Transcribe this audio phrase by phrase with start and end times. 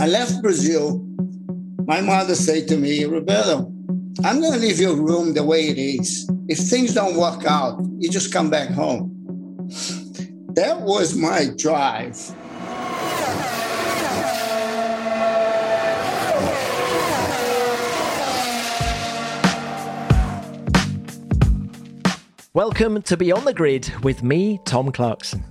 [0.00, 1.04] I left Brazil.
[1.84, 3.72] My mother said to me, Roberto,
[4.22, 6.30] I'm going to leave your room the way it is.
[6.46, 9.10] If things don't work out, you just come back home.
[10.54, 12.16] That was my drive.
[22.54, 25.44] Welcome to Beyond the Grid with me, Tom Clarkson.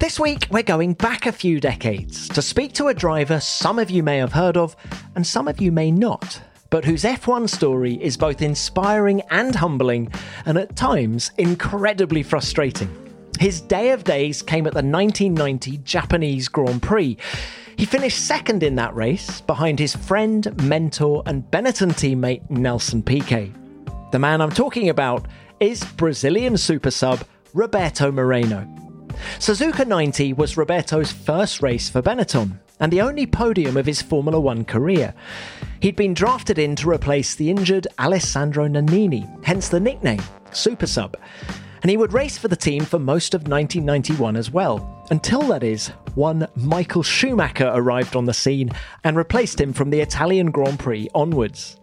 [0.00, 3.90] This week, we're going back a few decades to speak to a driver some of
[3.90, 4.74] you may have heard of
[5.14, 10.10] and some of you may not, but whose F1 story is both inspiring and humbling,
[10.46, 12.88] and at times incredibly frustrating.
[13.38, 17.18] His day of days came at the 1990 Japanese Grand Prix.
[17.76, 23.52] He finished second in that race behind his friend, mentor, and Benetton teammate Nelson Piquet.
[24.12, 25.28] The man I'm talking about
[25.60, 27.22] is Brazilian super sub
[27.52, 28.66] Roberto Moreno.
[29.38, 34.40] Suzuka 90 was Roberto's first race for Benetton and the only podium of his Formula
[34.40, 35.14] One career.
[35.80, 40.22] He'd been drafted in to replace the injured Alessandro Nannini, hence the nickname
[40.52, 41.16] Super Sub.
[41.82, 45.62] And he would race for the team for most of 1991 as well, until that
[45.62, 48.70] is, one Michael Schumacher arrived on the scene
[49.04, 51.78] and replaced him from the Italian Grand Prix onwards.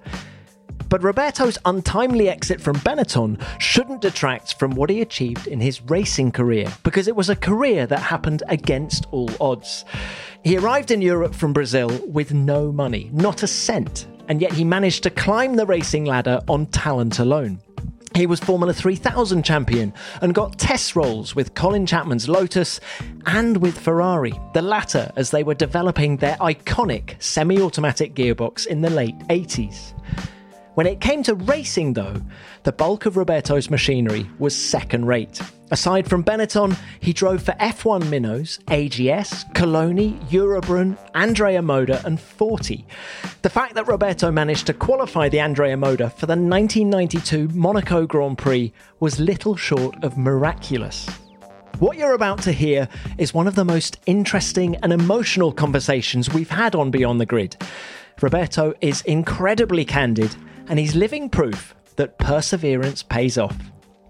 [0.89, 6.31] But Roberto's untimely exit from Benetton shouldn't detract from what he achieved in his racing
[6.31, 9.83] career, because it was a career that happened against all odds.
[10.43, 14.63] He arrived in Europe from Brazil with no money, not a cent, and yet he
[14.63, 17.59] managed to climb the racing ladder on talent alone.
[18.15, 22.79] He was Formula 3000 champion and got test roles with Colin Chapman's Lotus
[23.25, 28.81] and with Ferrari, the latter as they were developing their iconic semi automatic gearbox in
[28.81, 29.93] the late 80s.
[30.77, 32.21] When it came to racing, though,
[32.61, 35.41] the bulk of Roberto's machinery was second rate.
[35.71, 42.85] Aside from Benetton, he drove for F1 Minnows, AGS, Coloni, Eurobrun, Andrea Moda, and Forti.
[43.41, 48.37] The fact that Roberto managed to qualify the Andrea Moda for the 1992 Monaco Grand
[48.37, 51.09] Prix was little short of miraculous.
[51.79, 56.51] What you're about to hear is one of the most interesting and emotional conversations we've
[56.51, 57.57] had on Beyond the Grid.
[58.21, 60.35] Roberto is incredibly candid
[60.69, 63.57] and he's living proof that perseverance pays off.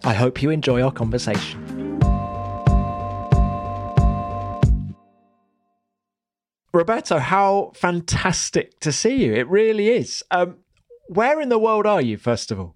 [0.03, 1.63] I hope you enjoy our conversation.
[6.73, 9.33] Roberto, how fantastic to see you.
[9.33, 10.23] It really is.
[10.29, 10.57] Um,
[11.07, 12.75] where in the world are you, first of all?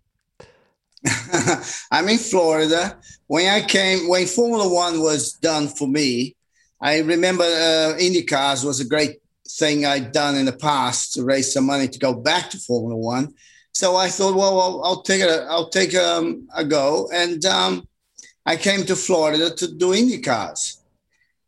[1.92, 2.98] I'm in Florida.
[3.28, 6.36] When I came, when Formula One was done for me,
[6.82, 11.54] I remember uh, IndyCars was a great thing I'd done in the past to raise
[11.54, 13.34] some money to go back to Formula One.
[13.74, 17.88] So I thought, well, I'll, I'll take a, I'll take um, a go, and um,
[18.46, 20.78] I came to Florida to do IndyCars.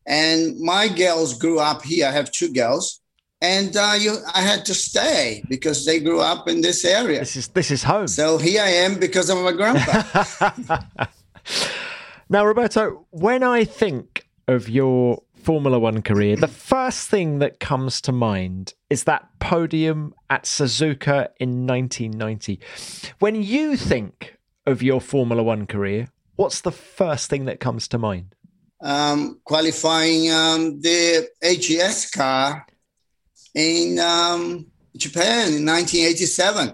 [0.05, 2.07] And my girls grew up here.
[2.07, 3.01] I have two girls,
[3.41, 7.19] and uh, you, I had to stay because they grew up in this area.
[7.19, 8.07] This is this is home.
[8.07, 10.79] So here I am because of my grandpa.
[12.29, 17.99] now, Roberto, when I think of your Formula One career, the first thing that comes
[18.01, 22.61] to mind is that podium at Suzuka in 1990.
[23.19, 27.97] When you think of your Formula One career, what's the first thing that comes to
[27.97, 28.35] mind?
[28.81, 32.65] Um, qualifying um, the AGS car
[33.53, 36.73] in um, Japan in 1987.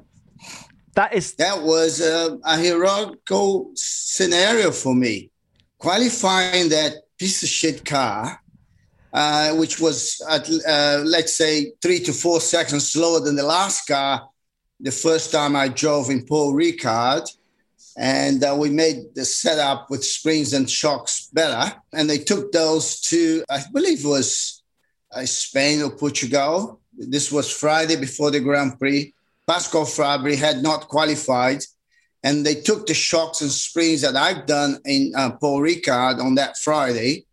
[0.93, 5.31] That is that was a, a heroical scenario for me.
[5.79, 8.39] Qualifying that piece of shit car
[9.13, 13.87] uh, which was at uh, let's say three to four seconds slower than the last
[13.87, 14.29] car
[14.79, 17.29] the first time I drove in Paul Ricard.
[17.97, 21.75] And uh, we made the setup with springs and shocks better.
[21.91, 24.63] And they took those to, I believe it was
[25.11, 26.79] uh, Spain or Portugal.
[26.97, 29.13] This was Friday before the Grand Prix.
[29.45, 31.61] Pascal Fabre had not qualified.
[32.23, 36.35] And they took the shocks and springs that I've done in uh, Paul Ricard on
[36.35, 37.25] that Friday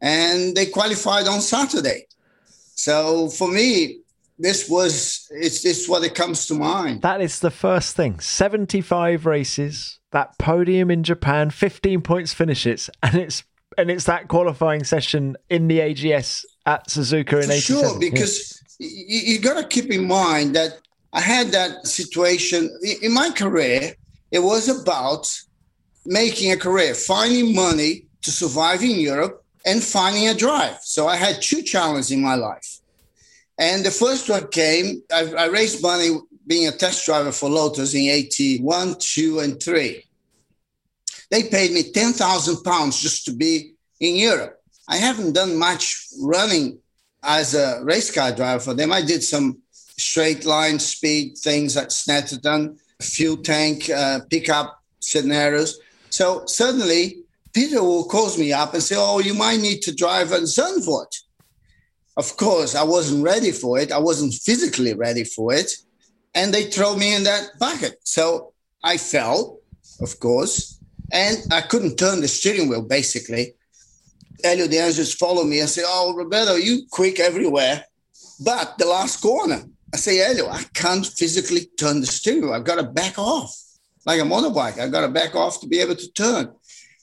[0.00, 2.06] and they qualified on Saturday.
[2.74, 4.00] So for me,
[4.38, 7.02] this was it's it's what it comes to mind.
[7.02, 8.20] That is the first thing.
[8.20, 13.44] Seventy five races, that podium in Japan, fifteen points finishes, and it's
[13.78, 17.90] and it's that qualifying session in the AGS at Suzuka in eighty seven.
[17.90, 18.88] Sure, because yeah.
[19.06, 20.80] you, you got to keep in mind that
[21.12, 22.70] I had that situation
[23.02, 23.94] in my career.
[24.30, 25.32] It was about
[26.04, 30.78] making a career, finding money to survive in Europe, and finding a drive.
[30.82, 32.78] So I had two challenges in my life.
[33.58, 36.10] And the first one came, I, I raised money
[36.46, 40.04] being a test driver for Lotus in 81, 2, and 3.
[41.30, 44.62] They paid me 10,000 pounds just to be in Europe.
[44.88, 46.78] I haven't done much running
[47.26, 51.88] as a race car driver for them, I did some straight line speed things at
[51.88, 55.80] Snetterton, fuel tank, uh, pickup scenarios.
[56.10, 57.24] So suddenly,
[57.56, 61.12] Peter Warr calls me up and say, "Oh, you might need to drive at Zandvoort."
[62.22, 63.90] Of course, I wasn't ready for it.
[63.90, 65.70] I wasn't physically ready for it,
[66.34, 67.94] and they throw me in that bucket.
[68.04, 68.52] So
[68.84, 69.38] I fell,
[70.06, 70.56] of course,
[71.10, 72.82] and I couldn't turn the steering wheel.
[72.82, 73.54] Basically,
[74.44, 77.86] Elio De Angelis followed me and said, "Oh, Roberto, you quick everywhere,
[78.40, 79.60] but the last corner."
[79.94, 82.52] I say, Elio, I can't physically turn the steering wheel.
[82.52, 83.50] I've got to back off
[84.04, 84.78] like a motorbike.
[84.78, 86.44] I've got to back off to be able to turn.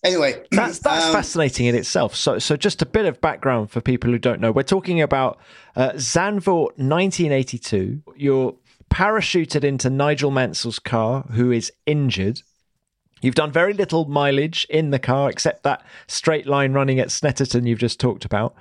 [0.03, 2.15] Anyway, that's that's um, fascinating in itself.
[2.15, 4.51] So, so just a bit of background for people who don't know.
[4.51, 5.39] We're talking about
[5.75, 8.01] uh, Zandvoort 1982.
[8.15, 8.55] You're
[8.89, 12.41] parachuted into Nigel Mansell's car, who is injured.
[13.21, 17.65] You've done very little mileage in the car, except that straight line running at Snetterton
[17.65, 18.53] you've just talked about.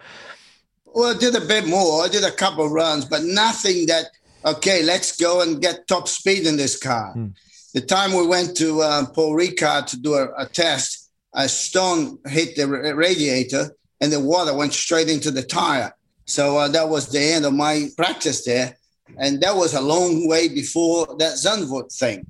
[0.86, 2.04] Well, I did a bit more.
[2.04, 4.06] I did a couple of runs, but nothing that,
[4.44, 7.12] okay, let's go and get top speed in this car.
[7.12, 7.28] Hmm.
[7.74, 11.01] The time we went to uh, Paul Ricard to do a, a, test,
[11.34, 15.94] a stone hit the radiator and the water went straight into the tire.
[16.26, 18.76] So uh, that was the end of my practice there.
[19.18, 22.26] And that was a long way before that Zandvoort thing.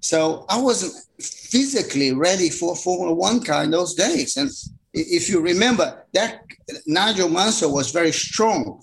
[0.00, 4.36] So I wasn't physically ready for Formula One car in those days.
[4.36, 4.50] And
[4.92, 6.42] if you remember, that
[6.86, 8.82] Nigel Mansell was very strong.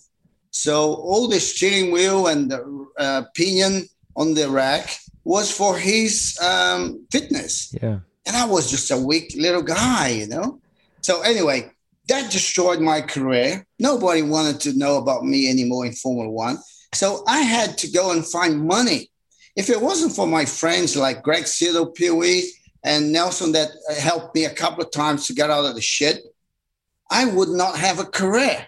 [0.52, 6.38] So all the steering wheel and the uh, pinion on the rack was for his
[6.42, 7.74] um, fitness.
[7.82, 8.00] Yeah.
[8.30, 10.62] And I was just a weak little guy, you know?
[11.02, 11.72] So anyway,
[12.10, 13.66] that destroyed my career.
[13.80, 16.60] Nobody wanted to know about me anymore in Formula One.
[16.94, 19.10] So I had to go and find money.
[19.56, 22.52] If it wasn't for my friends like Greg Siddle, Pee
[22.84, 26.22] and Nelson that helped me a couple of times to get out of the shit,
[27.10, 28.68] I would not have a career.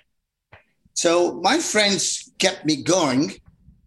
[0.96, 3.34] So my friends kept me going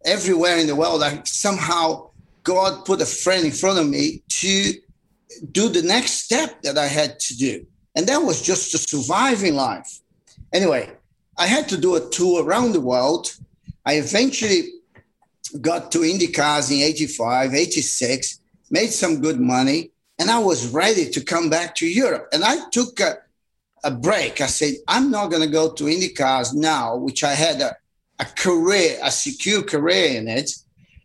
[0.05, 1.03] everywhere in the world.
[1.03, 2.11] I somehow
[2.44, 4.75] God put a friend in front of me to
[5.52, 7.66] do the next step that I had to do.
[7.96, 10.00] And that was just to survive in life.
[10.52, 10.90] Anyway,
[11.38, 13.34] I had to do a tour around the world.
[13.86, 14.69] I eventually
[15.60, 18.40] got to IndyCars in 85, 86,
[18.70, 22.28] made some good money, and I was ready to come back to Europe.
[22.32, 23.19] And I took a,
[23.84, 24.40] a break.
[24.40, 27.76] I said, I'm not going to go to IndyCars now, which I had a,
[28.19, 30.50] a career, a secure career in it.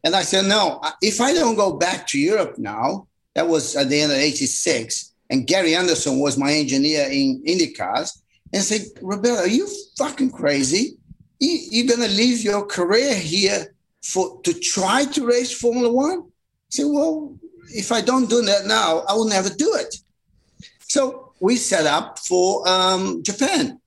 [0.04, 3.08] And I said, no, if I don't go back to Europe now,
[3.40, 8.20] that was at the end of 86, and Gary Anderson was my engineer in IndyCars,
[8.52, 9.66] and I said, Roberto, are you
[9.98, 10.98] fucking crazy?
[11.40, 16.24] You, are going to leave your career here for to try to race Formula One?
[16.24, 17.34] I said, well,
[17.70, 19.96] if I don't do that now, I will never do it.
[20.82, 23.80] So we set up for um, Japan.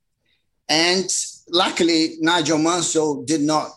[0.71, 1.15] And
[1.51, 3.73] luckily, Nigel Mansell did not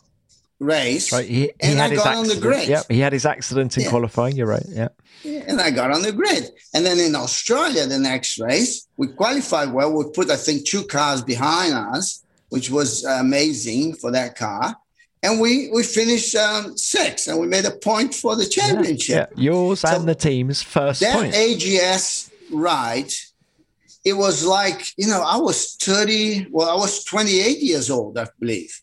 [0.60, 1.12] race.
[1.12, 1.28] Right.
[1.28, 2.68] He, he had his accident.
[2.68, 2.86] Yep.
[2.90, 3.90] He had his accident in yeah.
[3.90, 4.36] qualifying.
[4.36, 4.66] You're right.
[4.68, 4.90] Yeah.
[5.24, 5.44] yeah.
[5.48, 6.50] And I got on the grid.
[6.74, 9.92] And then in Australia, the next race, we qualified well.
[9.92, 14.76] We put, I think, two cars behind us, which was amazing for that car
[15.26, 19.16] and we we finished um, sixth, and we made a point for the championship.
[19.16, 19.52] Yeah, yeah.
[19.52, 21.34] yours so and the team's first that point.
[21.34, 23.12] AGS ride,
[24.04, 26.48] it was like you know I was thirty.
[26.52, 28.80] Well, I was twenty eight years old, I believe.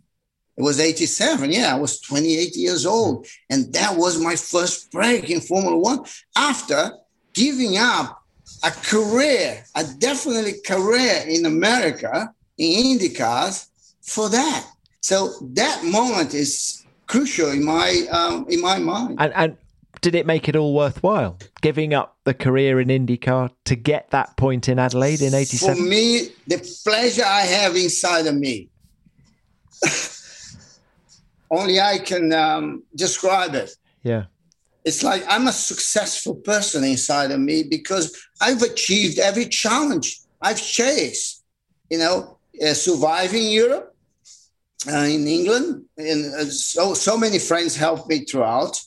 [0.56, 1.50] It was eighty seven.
[1.50, 5.76] Yeah, I was twenty eight years old, and that was my first break in Formula
[5.76, 6.04] One
[6.36, 6.92] after
[7.32, 8.22] giving up
[8.62, 13.66] a career, a definitely career in America in IndyCars
[14.02, 14.66] for that.
[15.00, 19.16] So that moment is crucial in my um, in my mind.
[19.20, 19.56] And, and
[20.00, 24.36] did it make it all worthwhile giving up the career in IndyCar to get that
[24.36, 25.76] point in Adelaide in '87?
[25.76, 28.68] For me, the pleasure I have inside of me,
[31.52, 33.70] only I can um, describe it.
[34.02, 34.24] Yeah.
[34.84, 38.04] It's like I'm a successful person inside of me because
[38.40, 41.44] I've achieved every challenge I've chased.
[41.90, 43.94] You know, uh, surviving Europe,
[44.88, 48.80] uh, in England, and uh, so so many friends helped me throughout.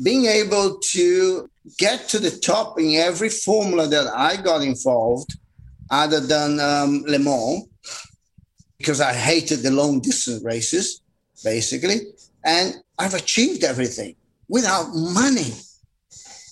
[0.00, 5.30] Being able to get to the top in every formula that I got involved,
[5.90, 7.64] other than um, Le Mans,
[8.78, 11.00] because I hated the long distance races,
[11.44, 12.00] basically,
[12.44, 14.16] and I've achieved everything
[14.48, 15.52] without money.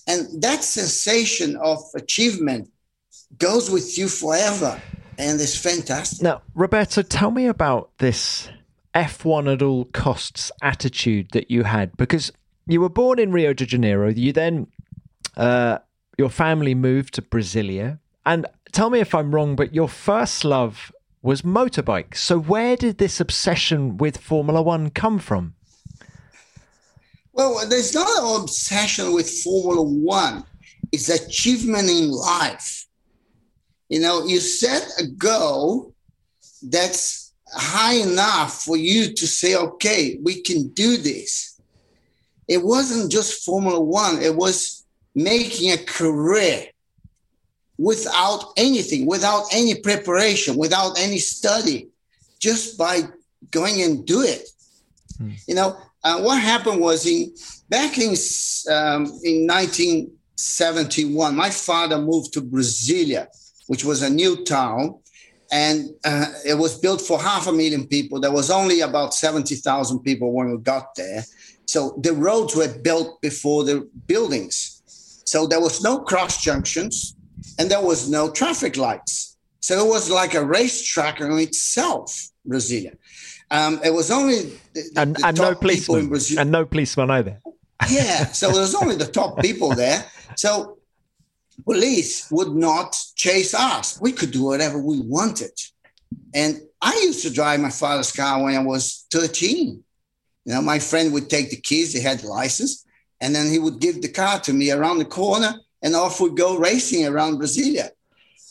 [0.07, 2.69] And that sensation of achievement
[3.37, 4.81] goes with you forever
[5.17, 6.21] and it's fantastic.
[6.21, 8.49] Now, Roberto, tell me about this
[8.93, 12.31] F1 at all costs attitude that you had because
[12.67, 14.09] you were born in Rio de Janeiro.
[14.09, 14.67] You then,
[15.35, 15.79] uh,
[16.17, 17.99] your family moved to Brasilia.
[18.25, 22.17] And tell me if I'm wrong, but your first love was motorbikes.
[22.17, 25.55] So, where did this obsession with Formula One come from?
[27.33, 30.43] Well, there's not an obsession with Formula One,
[30.91, 32.85] it's achievement in life.
[33.89, 35.93] You know, you set a goal
[36.63, 41.61] that's high enough for you to say, okay, we can do this.
[42.47, 46.67] It wasn't just Formula One, it was making a career
[47.77, 51.89] without anything, without any preparation, without any study,
[52.39, 53.01] just by
[53.51, 54.49] going and do it.
[55.17, 55.31] Hmm.
[55.47, 57.33] You know, uh, what happened was in
[57.69, 58.15] back in
[58.71, 63.27] um, in 1971, my father moved to Brasilia,
[63.67, 64.99] which was a new town,
[65.51, 68.19] and uh, it was built for half a million people.
[68.19, 71.23] There was only about 70,000 people when we got there.
[71.65, 74.81] So the roads were built before the buildings.
[75.25, 77.16] So there was no cross junctions
[77.59, 79.37] and there was no traffic lights.
[79.59, 82.95] So it was like a racetrack in itself, Brasilia.
[83.49, 87.39] Um, it was only the, and, the and no policemen and no policemen either.
[87.89, 90.05] yeah, so it was only the top people there.
[90.35, 90.77] So
[91.65, 93.99] police would not chase us.
[94.01, 95.51] We could do whatever we wanted.
[96.33, 99.83] And I used to drive my father's car when I was 13.
[100.45, 102.85] You know, my friend would take the keys, he had the license,
[103.19, 106.33] and then he would give the car to me around the corner and off we
[106.33, 107.89] go racing around Brasilia.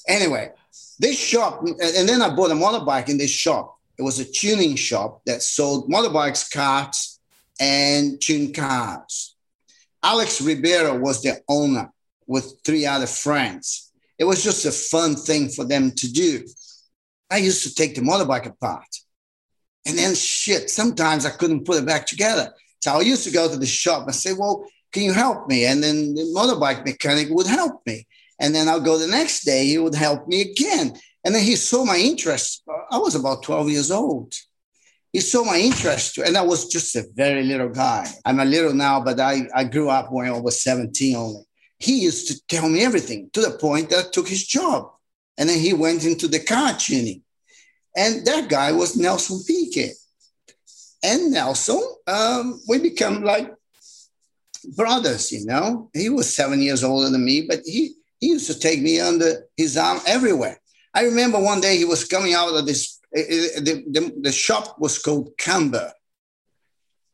[0.09, 0.53] Anyway,
[0.99, 3.79] this shop, and then I bought a motorbike in this shop.
[3.99, 7.19] It was a tuning shop that sold motorbikes, karts,
[7.61, 9.35] and tuned cars.
[10.03, 11.91] Alex Ribeiro was the owner
[12.27, 13.93] with three other friends.
[14.19, 16.45] It was just a fun thing for them to do.
[17.31, 18.87] I used to take the motorbike apart.
[19.87, 22.53] And then shit, sometimes I couldn't put it back together.
[22.81, 24.65] So I used to go to the shop and say, well,
[24.97, 25.67] can you help me?
[25.67, 28.07] And then the motorbike mechanic would help me.
[28.41, 30.95] And then I'll go the next day, he would help me again.
[31.23, 32.63] And then he saw my interest.
[32.91, 34.33] I was about 12 years old.
[35.13, 38.07] He saw my interest, and I was just a very little guy.
[38.25, 41.43] I'm a little now, but I, I grew up when I was 17 only.
[41.79, 44.93] He used to tell me everything to the point that I took his job.
[45.37, 47.23] And then he went into the car tuning.
[47.95, 49.93] And that guy was Nelson Piquet.
[51.03, 53.56] And Nelson, um, we become like
[54.75, 55.91] brothers, you know.
[55.93, 59.47] He was seven years older than me, but he, he used to take me under
[59.57, 60.61] his arm everywhere.
[60.95, 64.33] I remember one day he was coming out of this, eh, eh, the, the, the
[64.33, 65.93] shop was called Camber.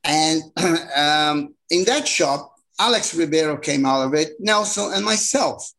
[0.04, 0.42] And
[0.96, 5.72] um, in that shop, Alex Ribeiro came out of it, Nelson and myself.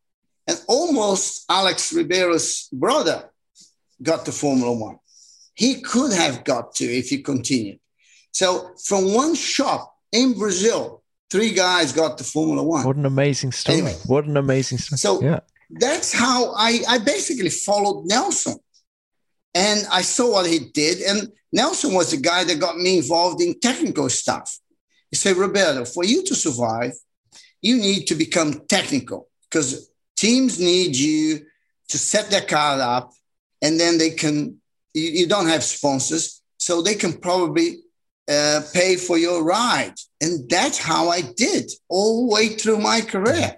[0.46, 3.30] And almost Alex Ribeiro's brother
[4.02, 4.98] got to Formula One.
[5.54, 7.80] He could have got to if he continued.
[8.32, 11.03] So from one shop in Brazil,
[11.34, 12.84] three guys got to Formula One.
[12.86, 13.78] What an amazing story!
[13.78, 14.98] Anyway, what an amazing story!
[14.98, 15.40] So yeah.
[15.68, 18.56] that's how I I basically followed Nelson,
[19.52, 21.00] and I saw what he did.
[21.00, 24.48] And Nelson was the guy that got me involved in technical stuff.
[25.10, 26.92] He said, Roberto, for you to survive,
[27.62, 31.46] you need to become technical because teams need you
[31.88, 33.12] to set their car up,
[33.60, 34.60] and then they can.
[34.92, 37.83] You, you don't have sponsors, so they can probably
[38.28, 39.94] uh, pay for your ride.
[40.20, 43.56] And that's how I did all the way through my career.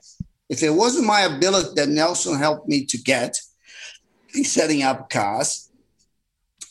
[0.49, 3.39] If it wasn't my ability that Nelson helped me to get
[4.35, 5.71] in setting up cars,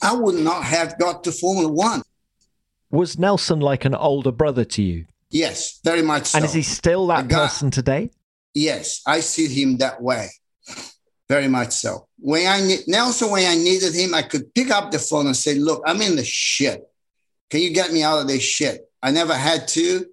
[0.02, 2.02] I would not have got to Formula One.
[2.92, 5.06] Was Nelson like an older brother to you?
[5.30, 6.38] Yes, very much so.
[6.38, 8.12] And is he still that guy, person today?
[8.54, 10.30] Yes, I see him that way.
[11.28, 12.08] Very much so.
[12.20, 15.56] When I Nelson, when I needed him, I could pick up the phone and say,
[15.56, 16.88] "Look, I'm in the shit.
[17.50, 18.90] Can you get me out of this shit?
[19.02, 20.06] I never had to.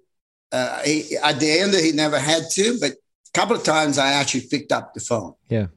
[0.51, 4.13] Uh, he, at the end, he never had to, but a couple of times I
[4.13, 5.33] actually picked up the phone.
[5.49, 5.67] Yeah.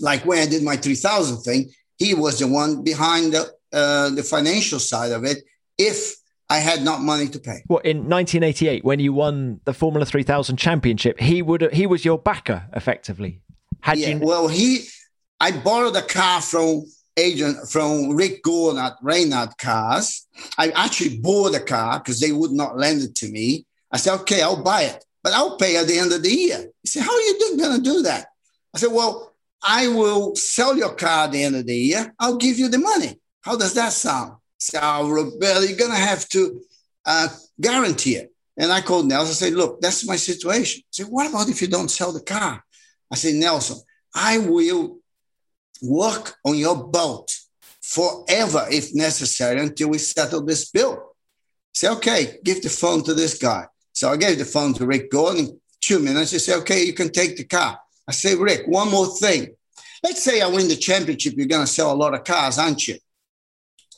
[0.00, 4.24] Like when I did my 3000 thing, he was the one behind the, uh, the
[4.24, 5.38] financial side of it.
[5.78, 6.16] If
[6.52, 7.62] I had not money to pay.
[7.66, 12.18] Well, in 1988, when you won the Formula 3000 championship, he would he was your
[12.18, 13.40] backer effectively.
[13.80, 14.18] Had yeah, you?
[14.18, 14.84] Well, he
[15.40, 16.84] I borrowed a car from
[17.16, 20.26] agent from Rick Gorne at Reynard Cars.
[20.58, 23.66] I actually bought the car because they would not lend it to me.
[23.90, 26.66] I said, okay, I'll buy it, but I'll pay at the end of the year.
[26.82, 28.26] He said, how are you going to do that?
[28.74, 32.14] I said, well, I will sell your car at the end of the year.
[32.18, 33.20] I'll give you the money.
[33.42, 34.36] How does that sound?
[34.58, 36.60] So, oh, Roberto, you're going to have to
[37.04, 37.28] uh,
[37.60, 38.32] guarantee it.
[38.56, 39.30] And I called Nelson.
[39.30, 40.82] I said, look, that's my situation.
[40.90, 42.62] He said, what about if you don't sell the car?
[43.10, 43.78] I said, Nelson,
[44.14, 44.98] I will
[45.82, 47.30] work on your boat
[47.82, 51.14] forever if necessary until we settle this bill.
[51.74, 53.66] Say, okay, give the phone to this guy.
[53.92, 55.58] So I gave the phone to Rick Gorne.
[55.80, 57.78] Two minutes, he said, okay, you can take the car.
[58.06, 59.48] I say, Rick, one more thing.
[60.04, 62.86] let's say I win the championship, you're going to sell a lot of cars, aren't
[62.86, 62.96] you?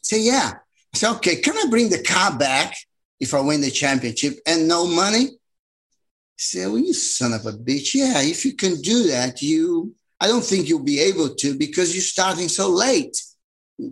[0.02, 0.52] Say, yeah.
[0.94, 2.76] I say, okay, can I bring the car back
[3.20, 5.26] if I win the championship and no money?
[5.26, 7.94] I say, well, you son of a bitch.
[7.94, 11.94] Yeah, if you can do that, you, I don't think you'll be able to because
[11.94, 13.20] you're starting so late.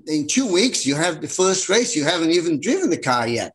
[0.07, 1.97] In two weeks, you have the first race.
[1.97, 3.53] You haven't even driven the car yet.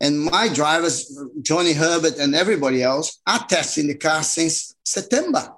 [0.00, 5.48] And my drivers, Johnny Herbert and everybody else, are testing the car since September.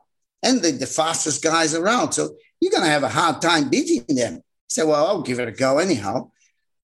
[0.43, 2.13] And they're the fastest guys around.
[2.13, 4.43] So you're going to have a hard time beating them.
[4.69, 6.31] So, well, I'll give it a go anyhow.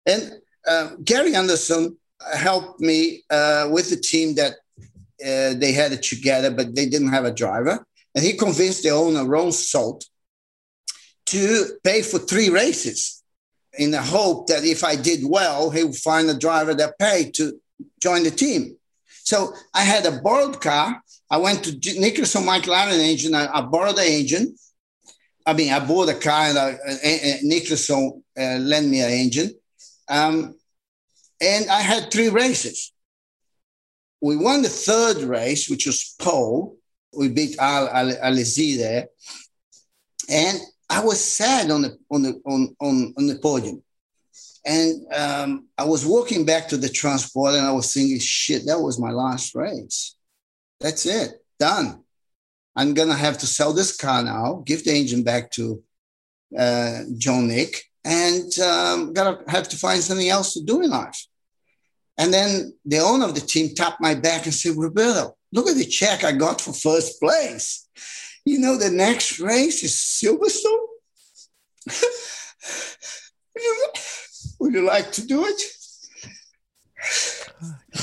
[0.06, 0.32] And
[0.66, 1.98] uh, Gary Anderson
[2.34, 4.54] helped me uh, with the team that
[5.22, 7.84] uh, they had it together, but they didn't have a driver.
[8.14, 10.04] And he convinced the owner, Ron Salt,
[11.26, 13.22] to pay for three races
[13.78, 17.34] in the hope that if I did well, he would find a driver that paid
[17.34, 17.60] to
[18.02, 18.76] join the team.
[19.22, 21.02] So I had a borrowed car.
[21.30, 23.34] I went to Nicholson McLaren engine.
[23.34, 24.56] I, I borrowed the engine.
[25.46, 29.50] I mean, I bought a car and I, uh, Nicholson uh, lent me an engine.
[30.08, 30.56] Um,
[31.40, 32.92] and I had three races.
[34.20, 36.76] We won the third race, which was pole.
[37.16, 39.08] We beat Al Alesi there.
[40.28, 43.82] And I was sad on the on the on on, on the podium.
[44.64, 48.78] And um, I was walking back to the transport and I was thinking, shit, that
[48.78, 50.16] was my last race.
[50.80, 52.04] That's it, done.
[52.76, 55.82] I'm gonna have to sell this car now, give the engine back to
[56.56, 61.26] uh, John Nick, and um, gotta have to find something else to do in life.
[62.20, 65.76] And then the owner of the team tapped my back and said, Roberto, look at
[65.76, 67.88] the check I got for first place.
[68.44, 70.86] You know, the next race is Silverstone.
[74.60, 75.62] Would you like to do it?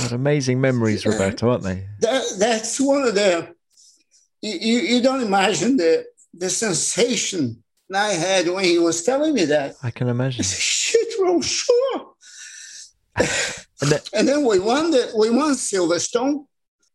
[0.01, 1.88] What amazing memories, Roberto, aren't they?
[2.00, 3.53] That, that's one of the.
[4.41, 9.75] You, you don't imagine the the sensation I had when he was telling me that.
[9.83, 10.41] I can imagine.
[10.41, 12.13] I said, Shit, Ron, sure.
[13.82, 16.46] and, then, and then we won the we won Silverstone,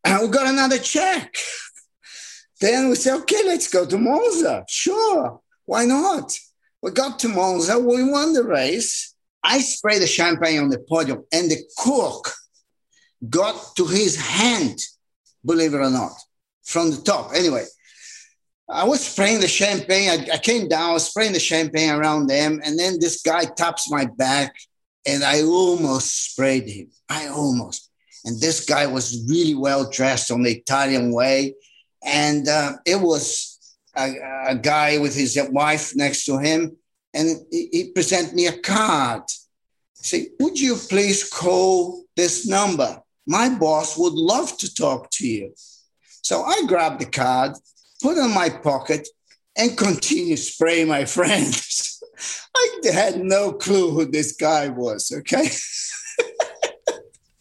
[0.05, 1.35] and we got another check.
[2.61, 4.64] Then we said, okay, let's go to Monza.
[4.68, 6.38] Sure, why not?
[6.81, 9.14] We got to Monza, we won the race.
[9.45, 12.33] I sprayed the champagne on the podium, and the cork
[13.29, 14.79] got to his hand,
[15.45, 16.12] believe it or not,
[16.64, 17.33] from the top.
[17.35, 17.64] Anyway,
[18.68, 20.09] I was spraying the champagne.
[20.09, 23.45] I, I, came down, I was spraying the champagne around them, and then this guy
[23.45, 24.55] taps my back,
[25.06, 26.90] and I almost sprayed him.
[27.08, 27.90] I almost.
[28.24, 31.54] And this guy was really well dressed on the Italian way,
[32.04, 33.58] and uh, it was
[33.96, 34.14] a,
[34.48, 36.76] a, guy with his wife next to him,
[37.14, 39.24] and he, he presented me a card.
[39.94, 43.02] Say, would you please call this number?
[43.26, 45.52] My boss would love to talk to you.
[46.22, 47.52] So I grabbed the card,
[48.00, 49.08] put it in my pocket,
[49.56, 51.91] and continued spraying my friends.
[52.56, 55.48] I had no clue who this guy was, okay?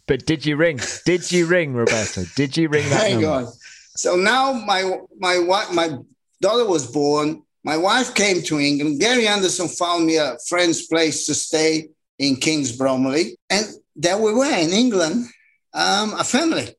[0.07, 0.79] but did you ring?
[1.05, 2.23] Did you ring, Roberto?
[2.35, 3.47] Did you ring that Hang number?
[3.47, 3.53] on.
[3.95, 5.97] So now my my wife, my
[6.41, 7.43] daughter was born.
[7.63, 8.99] My wife came to England.
[8.99, 13.37] Gary Anderson found me a friend's place to stay in Kings Bromley.
[13.49, 13.65] And
[13.95, 15.27] there we were in England,
[15.73, 16.75] um, a family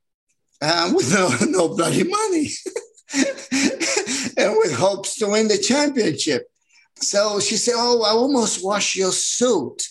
[0.63, 2.49] um, with no, no bloody money
[4.37, 6.49] and with hopes to win the championship.
[6.97, 9.83] So she said, Oh, I almost washed your suit.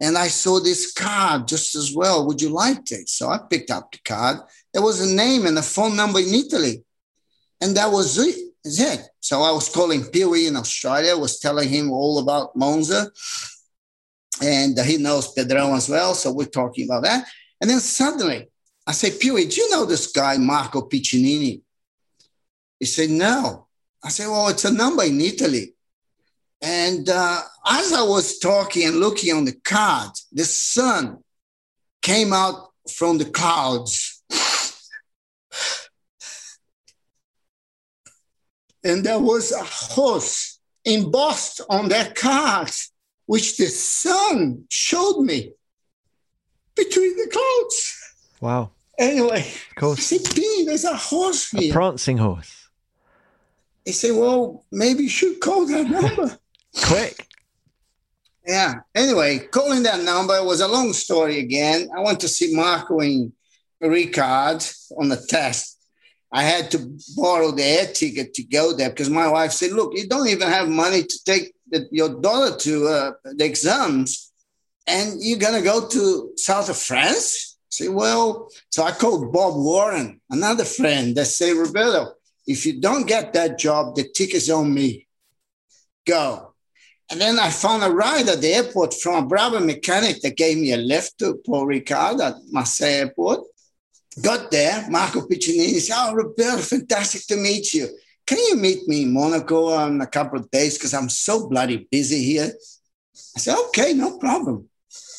[0.00, 2.26] And I saw this card just as well.
[2.26, 3.08] Would you like it?
[3.08, 4.38] So I picked up the card.
[4.72, 6.84] There was a name and a phone number in Italy.
[7.62, 8.36] And that was it.
[9.20, 13.10] So I was calling Pee in Australia, was telling him all about Monza.
[14.42, 16.14] And he knows Pedro as well.
[16.14, 17.26] So we're talking about that.
[17.60, 18.48] And then suddenly
[18.86, 21.62] I say, Pee do you know this guy, Marco Piccinini?
[22.78, 23.66] He said, no.
[24.04, 25.74] I said, well, it's a number in Italy.
[26.62, 31.18] And uh, as I was talking and looking on the card, the sun
[32.02, 34.16] came out from the clouds
[38.86, 42.70] and there was a horse embossed on that card,
[43.26, 45.52] which the sun showed me
[46.76, 48.14] between the clouds.
[48.40, 48.70] Wow.
[48.96, 49.98] Anyway, of course.
[49.98, 51.72] I said, there's a horse here.
[51.72, 52.68] A prancing horse.
[53.84, 56.38] He said, well, maybe you should call that number.
[56.84, 57.26] Quick.
[58.46, 58.74] Yeah.
[58.94, 61.88] Anyway, calling that number was a long story again.
[61.96, 63.32] I went to see Marco in
[63.82, 65.78] Ricard on the test.
[66.32, 69.92] I had to borrow the air ticket to go there because my wife said, "Look,
[69.94, 74.32] you don't even have money to take the, your daughter to uh, the exams,
[74.86, 79.56] and you're gonna go to south of France." I said, "Well," so I called Bob
[79.56, 82.12] Warren, another friend, that said, "Roberto,
[82.46, 85.06] if you don't get that job, the ticket's on me."
[86.06, 86.45] go.
[87.10, 90.58] And then I found a ride at the airport from a Bravo mechanic that gave
[90.58, 93.40] me a lift to Paul Ricard at Marseille Airport.
[94.20, 97.88] Got there, Marco Piccinini said, Oh, Roberto, fantastic to meet you.
[98.26, 100.76] Can you meet me in Monaco in a couple of days?
[100.76, 102.50] Because I'm so bloody busy here.
[103.36, 104.68] I said, Okay, no problem.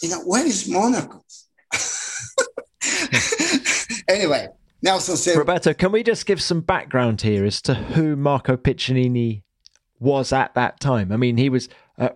[0.01, 1.23] You know, where is Monaco?
[4.09, 4.47] anyway,
[4.81, 9.43] Nelson said, Roberto, can we just give some background here as to who Marco Piccinini
[9.99, 11.11] was at that time?
[11.11, 12.11] I mean, he was a,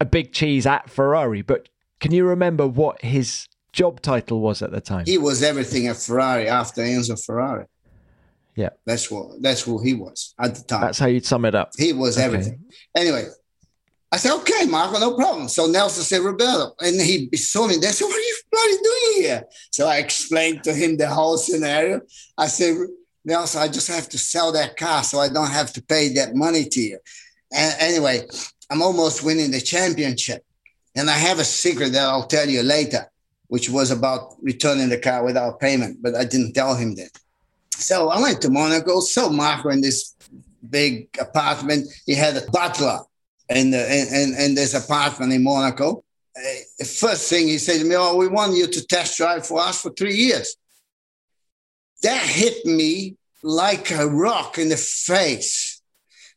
[0.00, 1.68] a big cheese at Ferrari, but
[2.00, 5.06] can you remember what his job title was at the time?
[5.06, 7.66] He was everything at Ferrari after Enzo Ferrari.
[8.56, 10.80] Yeah, that's what that's who he was at the time.
[10.80, 11.70] That's how you'd sum it up.
[11.78, 12.26] He was okay.
[12.26, 12.64] everything.
[12.96, 13.26] Anyway,
[14.12, 17.76] I said, "Okay, Marco, no problem." So Nelson said, "Roberto," and he saw me.
[17.76, 21.38] They said, "What are you bloody doing here?" So I explained to him the whole
[21.38, 22.00] scenario.
[22.36, 22.76] I said,
[23.24, 26.34] "Nelson, I just have to sell that car so I don't have to pay that
[26.34, 26.98] money to you."
[27.52, 28.26] And anyway,
[28.70, 30.44] I'm almost winning the championship,
[30.94, 33.10] and I have a secret that I'll tell you later
[33.50, 37.10] which was about returning the car without payment, but I didn't tell him that.
[37.72, 40.14] So I went to Monaco, saw Marco in this
[40.70, 41.88] big apartment.
[42.06, 43.00] He had a butler
[43.48, 46.04] in, the, in, in, in this apartment in Monaco.
[46.36, 49.60] Uh, first thing he said to me, Oh, we want you to test drive for
[49.60, 50.56] us for three years.
[52.02, 55.82] That hit me like a rock in the face.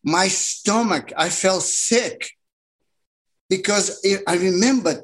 [0.04, 2.32] My stomach, I felt sick
[3.50, 5.04] because I remembered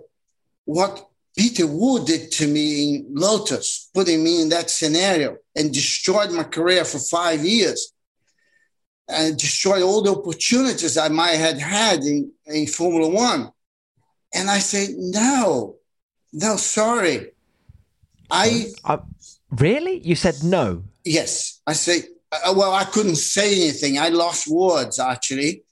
[0.66, 6.32] what Peter Warr did to me in Lotus, putting me in that scenario and destroyed
[6.32, 7.94] my career for five years
[9.08, 13.52] and destroyed all the opportunities I might have had in, in Formula One.
[14.34, 15.78] And I said, no,
[16.34, 17.32] no, sorry.
[18.30, 18.68] I.
[18.84, 18.98] Uh,
[19.52, 20.00] really?
[20.00, 20.84] You said no?
[21.04, 21.62] Yes.
[21.66, 23.98] I say, uh, well, I couldn't say anything.
[23.98, 25.64] I lost words actually,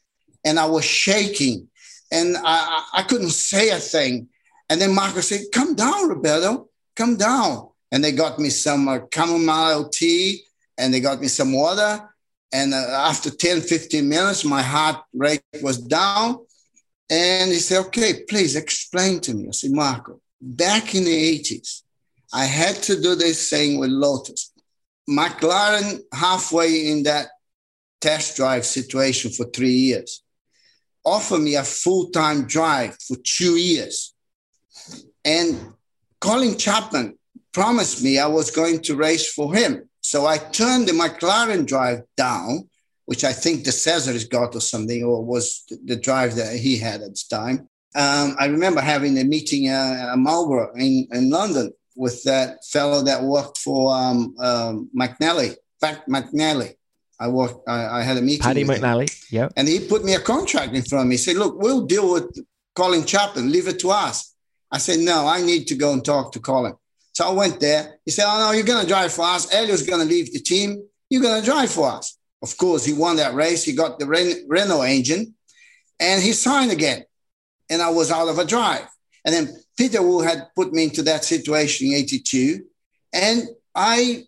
[0.45, 1.67] and I was shaking
[2.11, 4.29] and I, I couldn't say a thing.
[4.69, 7.69] And then Marco said, Come down, Roberto, come down.
[7.91, 10.43] And they got me some uh, chamomile tea
[10.77, 12.09] and they got me some water.
[12.51, 16.39] And uh, after 10, 15 minutes, my heart rate was down.
[17.09, 19.47] And he said, Okay, please explain to me.
[19.47, 21.83] I said, Marco, back in the 80s,
[22.37, 24.53] I had to do this thing with Lotus.
[25.09, 27.29] McLaren, halfway in that
[27.99, 30.21] test drive situation for three years,
[31.03, 34.13] offered me a full time drive for two years.
[35.25, 35.73] And
[36.21, 37.17] Colin Chapman
[37.53, 39.89] promised me I was going to race for him.
[40.01, 42.69] So I turned the McLaren drive down,
[43.05, 47.01] which I think de Cesaris got or something, or was the drive that he had
[47.01, 47.67] at the time.
[47.95, 53.01] Um, I remember having a meeting uh, at Marlboro in, in London with that fellow
[53.03, 56.75] that worked for um, um, McNally, Pat McNally.
[57.19, 57.67] I worked.
[57.67, 58.43] I, I, had a meeting.
[58.43, 59.09] Paddy McNally.
[59.31, 59.49] Yeah.
[59.57, 61.15] And he put me a contract in front of me.
[61.15, 62.39] He said, "Look, we'll deal with
[62.75, 63.51] Colin Chapman.
[63.51, 64.35] Leave it to us."
[64.71, 66.75] I said, no, I need to go and talk to Colin.
[67.13, 67.99] So I went there.
[68.05, 69.53] He said, oh, no, you're going to drive for us.
[69.53, 70.83] Elio's going to leave the team.
[71.09, 72.17] You're going to drive for us.
[72.41, 73.63] Of course, he won that race.
[73.63, 75.33] He got the Ren- Renault engine
[75.99, 77.03] and he signed again.
[77.69, 78.87] And I was out of a drive.
[79.25, 82.65] And then Peter Warr had put me into that situation in 82.
[83.13, 83.43] And
[83.75, 84.23] I,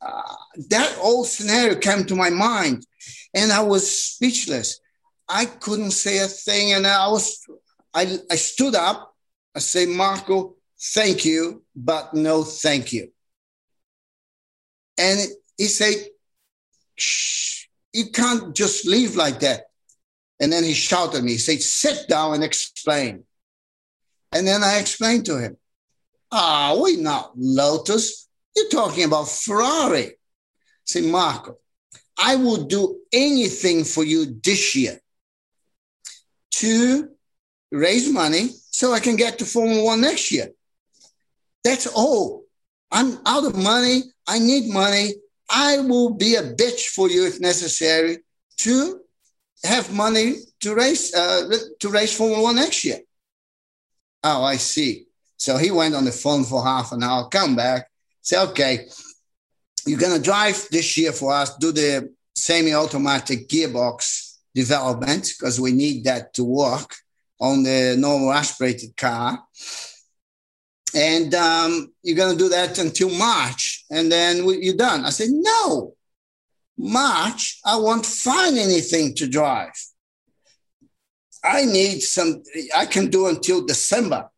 [0.00, 0.34] uh,
[0.70, 2.86] that old scenario came to my mind
[3.34, 4.80] and I was speechless.
[5.28, 6.72] I couldn't say a thing.
[6.72, 7.44] And I was,
[7.92, 9.14] I, I stood up
[9.54, 13.10] I say, Marco, thank you, but no thank you.
[14.98, 15.20] And
[15.56, 15.94] he said,
[17.92, 19.66] you can't just leave like that.
[20.40, 23.24] And then he shouted at me, he said, sit down and explain.
[24.34, 25.56] And then I explained to him,
[26.32, 28.28] ah, we're not Lotus.
[28.54, 30.18] You're talking about Ferrari.
[30.84, 31.56] Say, Marco,
[32.18, 35.00] I will do anything for you this year
[36.50, 37.08] to
[37.70, 40.48] raise money so I can get to Formula One next year.
[41.62, 42.44] That's all.
[42.90, 44.02] I'm out of money.
[44.26, 45.14] I need money.
[45.48, 48.18] I will be a bitch for you if necessary
[48.58, 49.00] to
[49.64, 52.98] have money to race uh, to race Formula One next year.
[54.24, 55.06] Oh, I see.
[55.36, 57.88] So he went on the phone for half an hour, come back,
[58.22, 58.88] say, okay,
[59.86, 66.04] you're gonna drive this year for us, do the semi-automatic gearbox development because we need
[66.04, 66.94] that to work
[67.40, 69.42] on the normal aspirated car.
[70.94, 75.04] And um, you're going to do that until March, and then you're done.
[75.04, 75.94] I said, no,
[76.78, 79.74] March, I won't find anything to drive.
[81.44, 82.42] I need some,
[82.74, 84.30] I can do until December.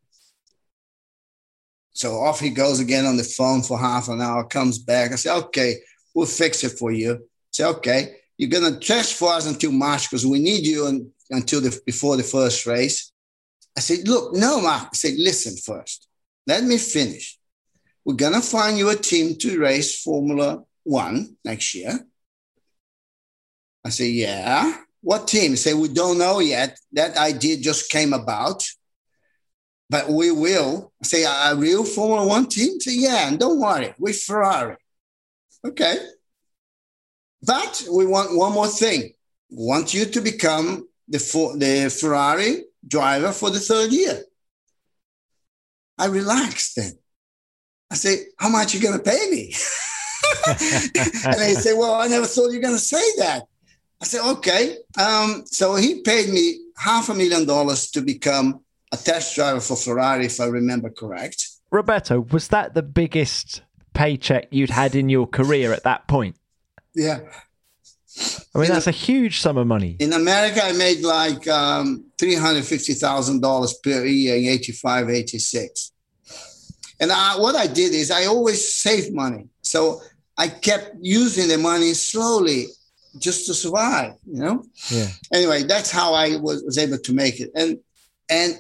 [1.93, 5.13] So off he goes again on the phone for half an hour, comes back.
[5.13, 5.77] I say, okay,
[6.15, 7.15] we'll fix it for you.
[7.15, 7.19] I
[7.53, 8.17] say, okay.
[8.37, 11.81] you're going to test for us until March because we need you un- until the,
[11.87, 13.13] before the first race.
[13.77, 14.89] I said, look, no, Mark.
[14.93, 16.09] I said, listen first.
[16.47, 17.39] Let me finish.
[18.05, 21.99] We're going to find you a team to race Formula One next year.
[23.85, 24.77] I said, yeah.
[25.07, 25.55] What team?
[25.55, 26.81] Say, we don't know yet.
[26.91, 28.67] That idea just came about,
[29.89, 30.93] but we will.
[31.01, 32.81] Say, a real Formula One team?
[32.81, 34.75] Say, yeah, and don't worry, we're Ferrari.
[35.65, 35.97] Okay.
[37.41, 39.13] But we want one more thing.
[39.49, 41.19] We want you to become the,
[41.57, 44.25] the Ferrari driver for the third year.
[45.99, 46.99] I relaxed then.
[47.93, 49.55] I say, how much you going to pay me?
[50.49, 53.47] and they say, well, I never thought you were going to say that.
[54.01, 54.77] I said, okay.
[54.99, 58.61] Um, so he paid me half a million dollars to become
[58.93, 61.49] a test driver for Ferrari, if I remember correct.
[61.71, 63.63] Roberto, was that the biggest
[63.95, 66.37] paycheck you'd had in your career at that point?
[66.95, 67.21] Yeah.
[68.55, 69.97] I mean, in that's a, a huge sum of money.
[69.99, 75.93] In America, I made like um, $350,000 per year in 85, 86.
[77.01, 79.49] And I, what I did is I always saved money.
[79.61, 80.01] So
[80.39, 82.67] I kept using the money slowly
[83.19, 84.65] just to survive, you know?
[84.91, 85.09] Yeah.
[85.33, 87.51] Anyway, that's how I was, was able to make it.
[87.55, 87.79] And
[88.29, 88.57] and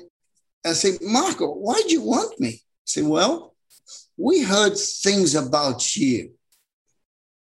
[0.64, 2.48] I said, Marco, why do you want me?
[2.48, 3.54] I said, well,
[4.16, 6.32] we heard things about you,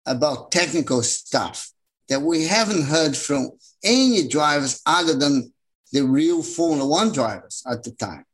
[0.06, 1.72] about technical stuff
[2.10, 3.52] that we haven't heard from
[3.84, 5.54] any drivers other than
[5.91, 8.26] the real Formula One drivers at the time.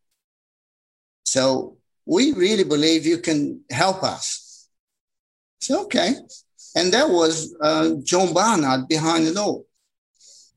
[1.25, 4.67] So we really believe you can help us.
[5.59, 6.13] So, okay.
[6.75, 9.65] And that was uh, John Barnard behind it all.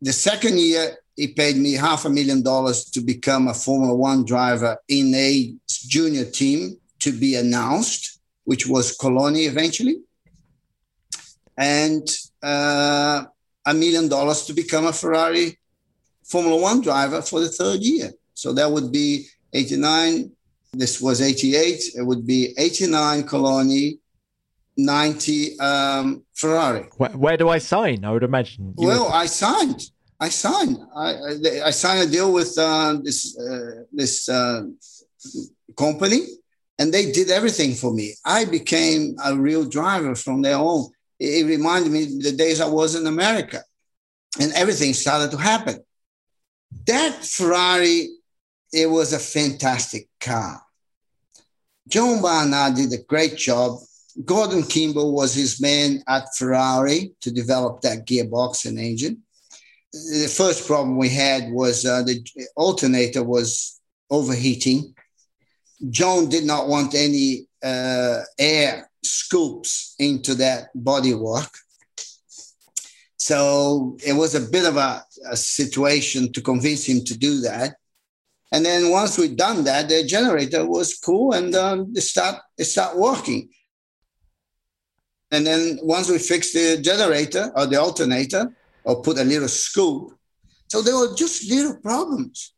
[0.02, 4.24] The second year, he paid me half a million dollars to become a Formula One
[4.24, 10.00] driver in a junior team to be announced, which was Coloni eventually.
[11.57, 12.09] And
[12.42, 13.24] uh,
[13.66, 15.59] a million dollars to become a Ferrari
[16.24, 18.12] Formula One driver for the third year.
[18.35, 20.31] So that would be 89.
[20.72, 21.83] This was 88.
[21.96, 23.98] It would be 89 Coloni,
[24.79, 26.88] 90 um, Ferrari.
[26.97, 28.05] Where, where, do I sign?
[28.05, 28.73] I would imagine.
[28.77, 29.12] well, would...
[29.12, 29.83] I signed.
[30.21, 30.79] I signed.
[30.97, 31.14] I,
[31.67, 34.62] I, signed a deal with uh, this uh, this uh,
[35.77, 36.21] company,
[36.79, 38.14] and they did everything for me.
[38.25, 40.91] I became a real driver from their own.
[41.19, 43.62] It, it reminded me the days I was in America,
[44.41, 45.81] and everything started to happen.
[46.87, 48.09] That Ferrari,
[48.73, 50.62] it was a fantastic car.
[51.88, 53.81] John Barnard did a great job
[54.24, 59.22] Gordon Kimball was his man at Ferrari to develop that gearbox and engine.
[59.92, 62.24] The first problem we had was uh, the
[62.57, 64.94] alternator was overheating.
[65.90, 71.48] John did not want any uh, air scoops into that bodywork.
[73.16, 77.76] So it was a bit of a, a, situation to convince him to do that.
[78.52, 82.64] And then once we'd done that, the generator was cool and um, it start it
[82.64, 83.50] start working.
[85.31, 88.53] And then once we fixed the generator or the alternator
[88.85, 90.12] or put a little scoop,
[90.69, 92.53] so there were just little problems,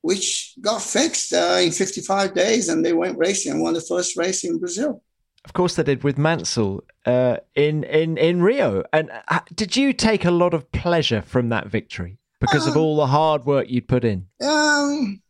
[0.00, 4.16] which got fixed uh, in 55 days and they went racing and won the first
[4.16, 5.02] race in Brazil.
[5.44, 8.84] Of course, they did with Mansell uh, in, in, in Rio.
[8.92, 12.76] And uh, did you take a lot of pleasure from that victory because um, of
[12.76, 14.26] all the hard work you'd put in?
[14.42, 15.20] Um,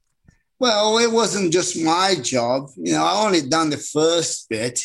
[0.59, 2.69] well, it wasn't just my job.
[2.77, 4.85] You know, I only done the first bit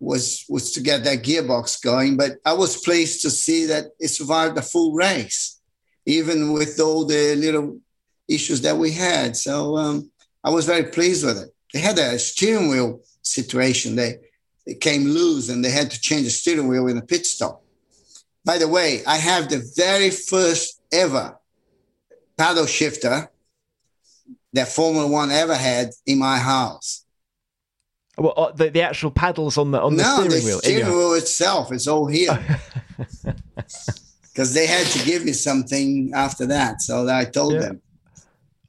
[0.00, 2.16] was was to get that gearbox going.
[2.16, 5.60] But I was pleased to see that it survived the full race,
[6.06, 7.78] even with all the little
[8.26, 9.36] issues that we had.
[9.36, 10.10] So um,
[10.42, 11.50] I was very pleased with it.
[11.72, 13.94] They had a steering wheel situation.
[13.94, 14.18] They
[14.66, 17.62] it came loose and they had to change the steering wheel in a pit stop.
[18.44, 21.36] By the way, I have the very first ever
[22.36, 23.30] paddle shifter
[24.52, 27.04] that Formula One ever had in my house.
[28.20, 30.58] Well, uh, the, the actual paddles on the on the no, steering the wheel.
[30.58, 32.38] steering wheel itself is all here.
[34.32, 37.60] Because they had to give me something after that, so I told yeah.
[37.60, 37.82] them.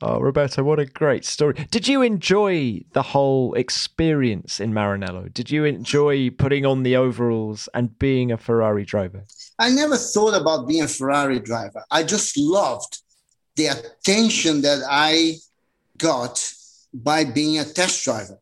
[0.02, 1.54] Oh, Roberto, what a great story.
[1.70, 5.32] Did you enjoy the whole experience in Maranello?
[5.32, 9.24] Did you enjoy putting on the overalls and being a Ferrari driver?
[9.60, 11.84] I never thought about being a Ferrari driver.
[11.92, 13.00] I just loved
[13.56, 15.36] the attention that I
[16.00, 16.54] got
[16.92, 18.40] by being a test driver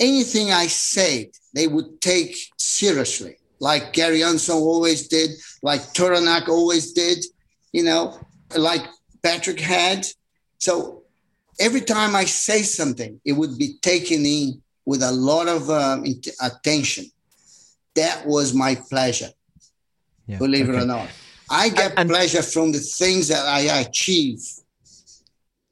[0.00, 5.30] anything I said, they would take seriously, like Gary Unson always did,
[5.62, 7.24] like Tauranac always did,
[7.72, 8.18] you know,
[8.56, 8.82] like
[9.22, 10.06] Patrick Head.
[10.58, 11.02] So
[11.60, 16.04] every time I say something, it would be taken in with a lot of um,
[16.40, 17.04] attention.
[17.94, 19.30] That was my pleasure.
[20.26, 20.38] yeah.
[20.38, 20.78] believe okay.
[20.78, 21.08] it or not.
[21.50, 24.40] I get and, pleasure from the things that I achieve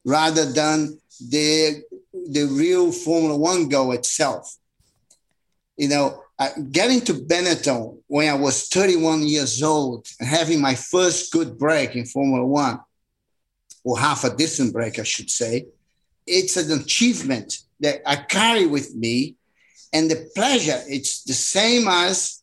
[0.05, 0.99] rather than
[1.31, 1.83] the
[2.29, 4.57] the real Formula One go itself.
[5.77, 6.23] You know,
[6.73, 11.95] getting to Benetton when I was 31 years old and having my first good break
[11.95, 12.81] in Formula One,
[13.85, 15.67] or half a decent break, I should say,
[16.27, 19.37] it's an achievement that I carry with me.
[19.93, 22.43] And the pleasure, it's the same as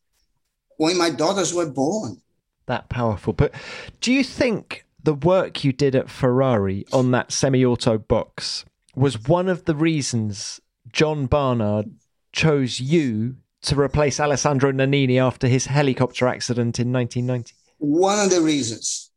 [0.77, 2.21] when my daughters were born
[2.65, 3.33] that powerful.
[3.33, 3.53] But
[4.01, 9.49] do you think the work you did at Ferrari on that semi-auto box was one
[9.49, 10.60] of the reasons
[10.91, 11.91] John Barnard
[12.31, 17.53] chose you to replace Alessandro Nannini after his helicopter accident in 1990?
[17.79, 19.12] One of the reasons.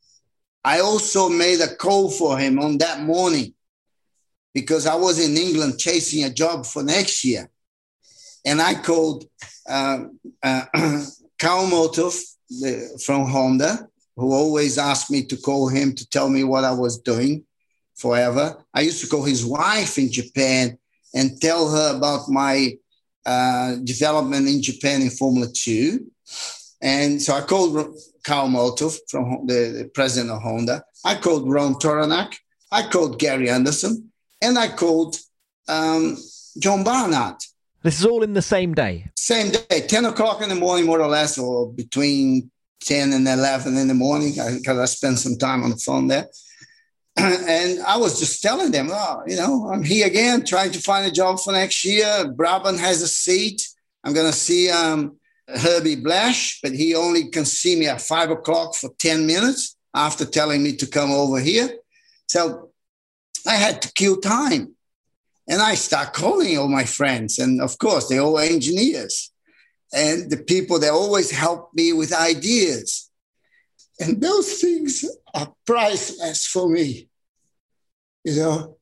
[0.64, 3.54] I also made a call for him on that morning
[4.54, 7.48] because I was in England chasing a job for next year.
[8.44, 9.24] And I called
[9.68, 10.04] uh,
[10.42, 10.64] uh,
[11.38, 12.12] Kawamoto
[13.04, 16.98] from Honda, who always asked me to call him to tell me what I was
[16.98, 17.44] doing
[17.98, 18.56] forever.
[18.72, 20.78] I used to call his wife in Japan
[21.14, 22.72] and tell her about my
[23.26, 26.06] uh, development in Japan in Formula Two.
[26.80, 30.84] And so I called Kawamoto, from the, the, president of Honda.
[31.04, 32.36] I called Ron Tauranac.
[32.70, 34.10] I called Gary Anderson.
[34.40, 35.16] And I called
[35.66, 36.16] um,
[36.58, 37.36] John Barnard.
[37.82, 39.06] This is all in the same day.
[39.16, 43.76] Same day, ten o'clock in the morning, more or less, or between ten and eleven
[43.76, 46.26] in the morning, because I, I spent some time on the phone there.
[47.48, 51.04] and I was just telling them, oh, you know, I'm here again, trying to find
[51.04, 52.32] a job for next year.
[52.32, 53.66] Brabham has a seat.
[54.04, 55.16] I'm going to see um,
[55.48, 60.24] Herbie Blash, but he only can see me at five o'clock for 10 minutes after
[60.24, 61.68] telling me to come over here.
[62.28, 62.70] So
[63.46, 64.76] I had to kill time.
[65.48, 67.38] And I start calling all my friends.
[67.38, 69.32] And of course, they're all engineers.
[69.92, 73.10] And the people that always help me with ideas.
[73.98, 75.04] And those things
[75.34, 77.07] are priceless for me.
[78.28, 78.76] You know,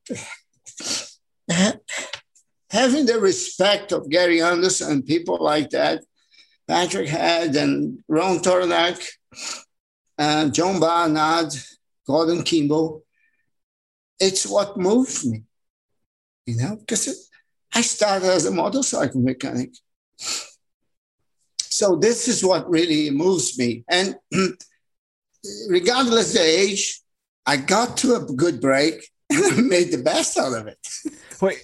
[2.71, 6.03] having the respect of Gary Anderson and people like that,
[6.67, 9.01] Patrick Head and Ron Tauranac,
[10.19, 11.53] and John Barnard,
[12.07, 13.05] Gordon Kimball,
[14.19, 15.45] it's what moves me
[16.47, 17.29] you know, because
[17.75, 19.75] I started as a motorcycle mechanic.
[21.59, 23.85] So this is what really moves me.
[23.89, 24.17] And
[25.69, 27.01] regardless the age,
[27.45, 30.79] I got to a good break and made the best out of it.
[31.41, 31.63] Wait,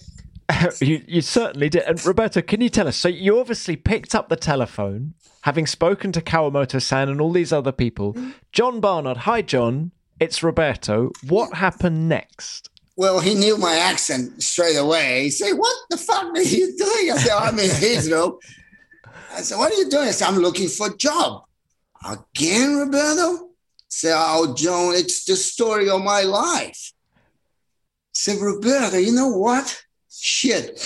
[0.81, 1.83] you, you certainly did.
[1.83, 2.97] And Roberto, can you tell us?
[2.97, 7.53] So you obviously picked up the telephone, having spoken to Kawamoto san and all these
[7.53, 8.15] other people.
[8.15, 8.31] Mm-hmm.
[8.53, 9.93] John Barnard, hi, John.
[10.21, 11.11] It's Roberto.
[11.27, 12.69] What happened next?
[12.97, 15.25] Well, he knew my accent straight away.
[15.25, 17.11] He said, What the fuck are you doing?
[17.11, 18.39] I said, I'm in Heathrow.
[19.33, 20.09] I said, What are you doing?
[20.09, 21.45] I said, I'm looking for a job.
[22.07, 23.49] Again, Roberto?
[23.89, 26.92] Said, Oh, Joan, it's the story of my life.
[28.13, 29.83] Said, Roberto, you know what?
[30.11, 30.81] Shit.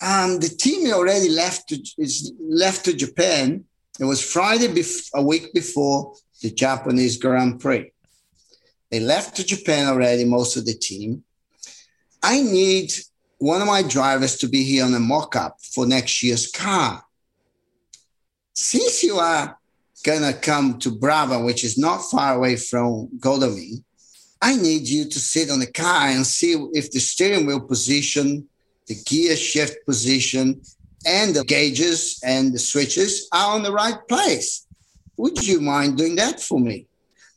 [0.00, 3.64] Um, the team already left to, is left to Japan.
[3.98, 7.92] It was Friday, bef- a week before the Japanese Grand Prix.
[8.90, 11.22] They left to Japan already, most of the team.
[12.22, 12.92] I need
[13.38, 17.04] one of my drivers to be here on a mock up for next year's car.
[18.54, 19.58] Since you are
[20.02, 23.84] going to come to Brabham, which is not far away from Godalming,
[24.42, 28.48] I need you to sit on the car and see if the steering wheel position,
[28.86, 30.62] the gear shift position,
[31.06, 34.66] and the gauges and the switches are on the right place.
[35.16, 36.86] Would you mind doing that for me?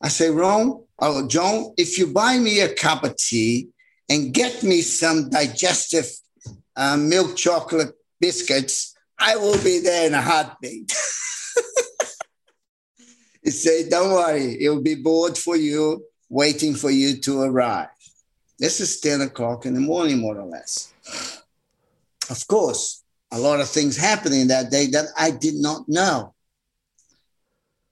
[0.01, 3.67] I say, Ron, oh, John, if you buy me a cup of tea
[4.09, 6.09] and get me some digestive
[6.75, 10.91] uh, milk chocolate biscuits, I will be there in a heartbeat.
[13.43, 17.89] he said, Don't worry, it will be bored for you, waiting for you to arrive.
[18.57, 20.91] This is 10 o'clock in the morning, more or less.
[22.29, 26.33] Of course, a lot of things happening that day that I did not know.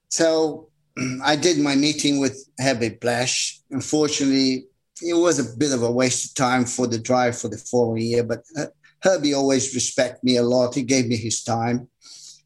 [0.09, 0.69] So
[1.23, 3.61] I did my meeting with Herbie Blash.
[3.69, 4.65] Unfortunately,
[5.03, 8.03] it was a bit of a waste of time for the drive for the following
[8.03, 8.65] year, but uh,
[9.03, 10.73] Herbie always respect me a lot.
[10.73, 11.87] He gave me his time.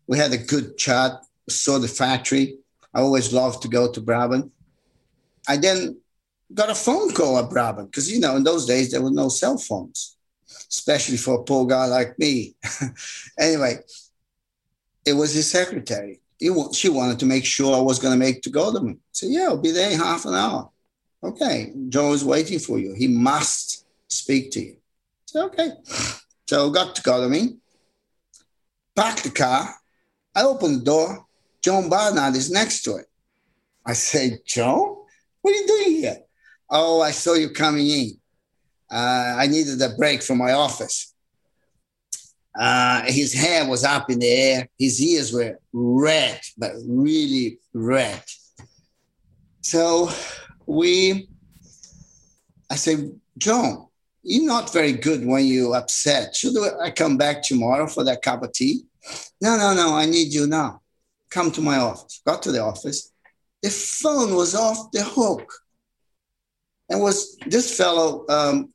[0.07, 1.13] We had a good chat,
[1.49, 2.57] saw the factory.
[2.93, 4.51] I always loved to go to Brabham.
[5.47, 5.97] I then
[6.53, 9.29] got a phone call at Brabham because, you know, in those days there were no
[9.29, 10.17] cell phones,
[10.69, 12.55] especially for a poor guy like me.
[13.39, 13.79] anyway,
[15.05, 16.19] it was his secretary.
[16.37, 18.89] He, she wanted to make sure I was going to make to go to him.
[18.89, 20.69] I said, yeah, I'll be there in half an hour.
[21.23, 22.93] Okay, Joe is waiting for you.
[22.93, 24.77] He must speak to you.
[25.25, 25.71] So, okay.
[26.47, 27.57] So got to Godalming,
[28.95, 29.73] parked the car.
[30.35, 31.25] I opened the door.
[31.61, 33.07] John Barnard is next to it.
[33.85, 35.04] I said, Joe,
[35.45, 36.17] what are you doing here?
[36.71, 38.11] Oh, I saw you coming in.
[38.91, 41.13] Uh, I needed a break from my office.
[42.59, 44.67] Uh, his hair was up in the air.
[44.79, 48.23] His ears were red, but really red.
[49.61, 50.09] So
[50.65, 51.29] we,
[52.71, 53.85] I said, John,
[54.23, 56.35] you're not very good when you're upset.
[56.35, 58.81] Should I come back tomorrow for that cup of tea?
[59.39, 60.81] No, no, no, I need you now.
[61.29, 62.19] Come to my office.
[62.25, 63.11] Got to the office.
[63.65, 65.51] The phone was off the hook.
[66.87, 68.71] And was this fellow, um,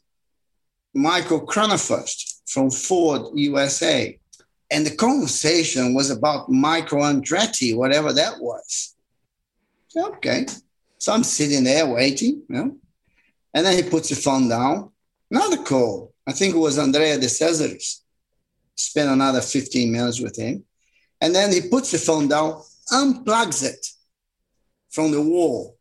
[0.93, 4.19] Michael Kranefuss from Ford USA.
[4.69, 8.97] And the conversation was about Michael Andretti, whatever that was.
[9.97, 10.47] Okay.
[10.99, 12.77] So I'm sitting there waiting, you know.
[13.55, 14.91] And then he puts the phone down.
[15.31, 16.13] Another call.
[16.27, 18.01] I think it was Andrea de Cesaris.
[18.75, 20.65] Spent another 15 minutes with him.
[21.21, 22.61] And then he puts the phone down,
[22.91, 23.87] unplugs it
[24.91, 25.77] from the wall.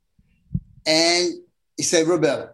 [0.86, 1.34] And
[1.76, 2.52] he said, Roberto,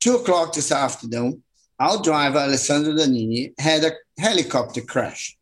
[0.00, 1.42] two o'clock this afternoon,
[1.78, 5.36] our driver, Alessandro Nannini, had a helicopter crash.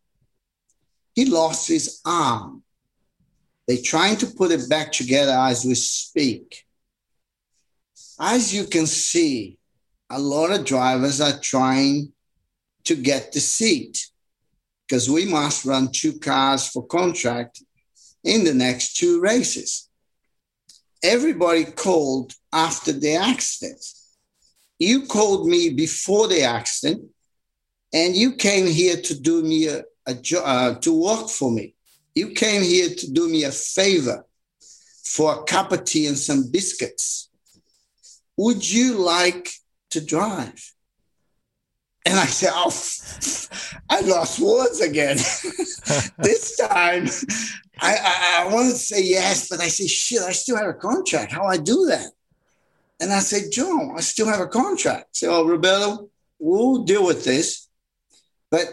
[1.14, 2.62] He lost his arm.
[3.68, 6.64] They're trying to put it back together as we speak.
[8.18, 9.58] As you can see,
[10.10, 12.12] a lot of drivers are trying
[12.84, 14.08] to get the seat
[14.86, 17.62] because we must run two cars for contract
[18.24, 19.88] in the next two races.
[21.02, 23.84] Everybody called after the accident.
[24.78, 27.10] You called me before the accident
[27.92, 31.74] and you came here to do me a, a job uh, to work for me.
[32.14, 34.24] You came here to do me a favor
[35.04, 37.30] for a cup of tea and some biscuits.
[38.36, 39.48] Would you like
[39.90, 40.72] to drive
[42.04, 42.72] and I said, Oh,
[43.90, 45.16] I lost words again.
[46.18, 47.06] this time
[47.80, 50.74] I, I, I wanted to say yes, but I said, shit, I still have a
[50.74, 51.32] contract.
[51.32, 52.06] How I do that?
[53.00, 55.16] And I said, John, I still have a contract.
[55.16, 57.68] So, oh, Roberto, we'll deal with this.
[58.50, 58.68] But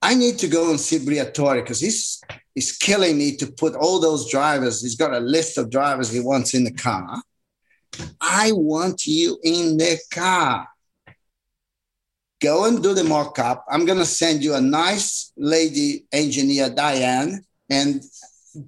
[0.00, 2.22] I need to go and see Briatore because he's
[2.54, 4.80] he's killing me to put all those drivers.
[4.80, 7.20] He's got a list of drivers he wants in the car.
[8.20, 10.68] I want you in the car.
[12.40, 13.64] Go and do the mock up.
[13.68, 18.02] I'm going to send you a nice lady engineer, Diane, and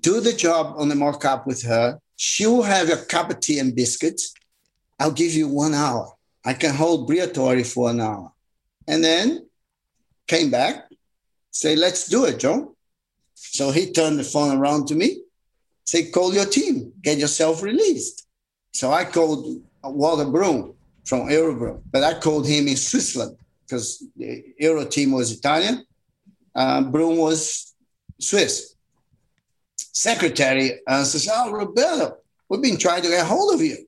[0.00, 2.00] do the job on the mock up with her.
[2.16, 4.34] She will have a cup of tea and biscuits.
[4.98, 6.12] I'll give you one hour.
[6.44, 8.32] I can hold Briatore for an hour.
[8.88, 9.46] And then
[10.26, 10.90] came back,
[11.52, 12.74] say, let's do it, Joe.
[13.34, 15.22] So he turned the phone around to me,
[15.84, 18.26] say, call your team, get yourself released.
[18.72, 23.36] So I called Walter Brun from EuroBrun, but I called him in Switzerland
[23.70, 25.84] because the Euro team was Italian.
[26.54, 27.74] Uh, Brun was
[28.18, 28.74] Swiss.
[29.76, 32.16] Secretary uh, says, oh, Roberto,
[32.48, 33.86] we've been trying to get hold of you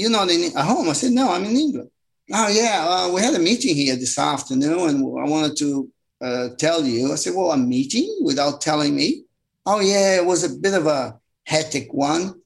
[0.00, 0.88] you're not in at home.
[0.88, 1.90] I said, no, I'm in England.
[2.32, 5.90] Oh, yeah, uh, we had a meeting here this afternoon and I wanted to
[6.22, 7.12] uh, tell you.
[7.12, 9.24] I said, well, a meeting without telling me?
[9.66, 12.40] Oh, yeah, it was a bit of a hectic one.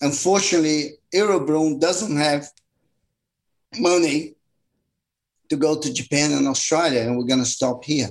[0.00, 2.48] Unfortunately, EuroBrun doesn't have
[3.78, 4.34] money
[5.48, 8.08] to go to Japan and Australia, and we're going to stop here.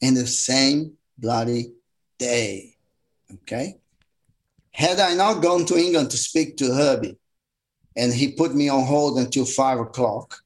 [0.00, 1.72] In the same bloody
[2.18, 2.76] day.
[3.32, 3.76] Okay.
[4.70, 7.18] Had I not gone to England to speak to Herbie
[7.96, 10.40] and he put me on hold until five o'clock,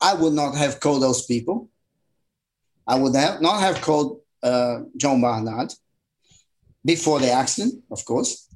[0.00, 1.70] I would not have called those people.
[2.86, 5.72] I would have not have called uh, John Barnard
[6.84, 8.47] before the accident, of course.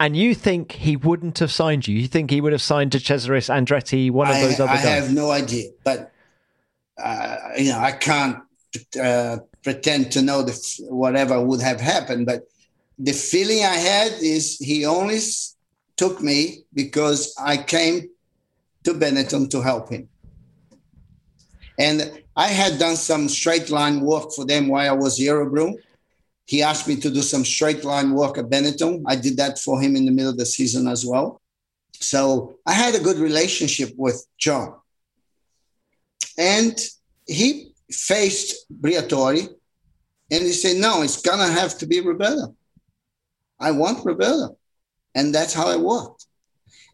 [0.00, 1.96] And you think he wouldn't have signed you?
[1.96, 4.76] You think he would have signed de Cesaris Andretti, one of I, those other I
[4.76, 4.86] guys?
[4.86, 6.12] I have no idea, but
[6.96, 8.38] uh, you know I can't
[9.00, 12.26] uh, pretend to know the, whatever would have happened.
[12.26, 12.48] But
[12.98, 15.18] the feeling I had is he only
[15.96, 18.08] took me because I came
[18.84, 20.08] to Benetton to help him.
[21.78, 25.74] And I had done some straight line work for them while I was EuroBrun.
[26.48, 29.02] He asked me to do some straight line work at Benetton.
[29.06, 31.42] I did that for him in the middle of the season as well.
[31.92, 34.74] So I had a good relationship with John.
[36.38, 36.74] And
[37.26, 39.48] he faced Briatore
[40.30, 42.56] and he said, no, it's going to have to be Roberto.
[43.60, 44.56] I want Roberto.
[45.14, 46.24] And that's how it worked.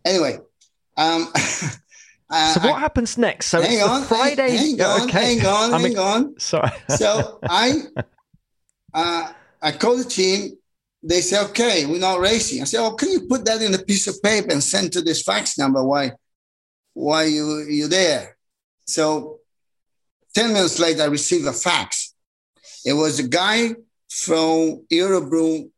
[0.05, 0.39] Anyway,
[0.97, 3.47] um, so what I, happens next?
[3.47, 4.57] So hang on, Friday.
[4.57, 5.37] Hang, hang on, okay.
[5.37, 6.41] hang on, hang on.
[6.41, 6.73] Sorry.
[6.89, 7.83] so I,
[8.95, 9.33] uh,
[9.65, 10.57] I call the team.
[11.03, 13.79] They say, "Okay, we're not racing." I say, "Oh, can you put that in a
[13.91, 15.83] piece of paper and send to this fax number?
[15.83, 16.13] Why,
[16.93, 17.47] why you
[17.79, 18.37] you there?"
[18.87, 19.41] So,
[20.35, 22.15] ten minutes later, I receive a fax.
[22.85, 23.75] It was a guy
[24.09, 25.71] from EuroBrun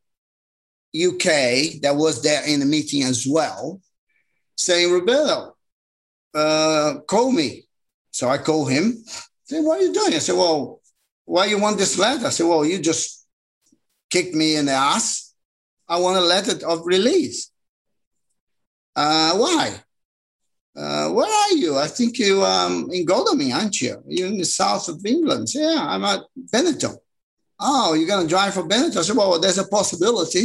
[0.95, 3.81] UK that was there in the meeting as well,
[4.57, 5.57] saying, Roberto,
[6.35, 7.67] uh, call me.
[8.11, 9.05] So I call him.
[9.07, 9.13] I
[9.45, 10.15] said, what are you doing?
[10.15, 10.81] I said, well,
[11.25, 12.27] why you want this letter?
[12.27, 13.16] I said, well, you just
[14.17, 15.35] kicked me in the ass.
[15.87, 17.51] I want a letter of release.
[18.95, 19.65] Uh, why?
[20.75, 21.77] Uh, where are you?
[21.77, 23.95] I think you um in Godalming, aren't you?
[24.07, 25.49] You're in the south of England.
[25.55, 26.21] yeah, I'm at
[26.55, 26.97] Benetton.
[27.61, 28.97] Oh, you're gonna drive for Benetton?
[28.97, 30.45] I said, well, there's a possibility.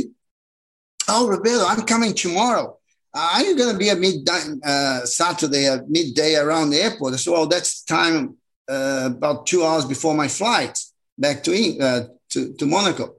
[1.07, 2.77] Oh, Roberto, I'm coming tomorrow.
[3.13, 7.13] Uh, are you going to be at midday, uh, Saturday at midday around the airport?
[7.13, 8.37] I said, well, that's time
[8.69, 10.77] uh, about two hours before my flight
[11.17, 13.15] back to, uh, to, to Monaco.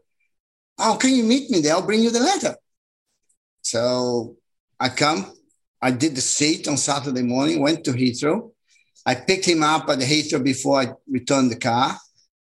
[0.85, 1.75] Oh, can you meet me there?
[1.75, 2.57] I'll bring you the letter.
[3.63, 4.37] So
[4.81, 5.33] I come.
[5.81, 8.51] I did the seat on Saturday morning, went to Heathrow.
[9.07, 11.97] I picked him up at the Heathrow before I returned the car.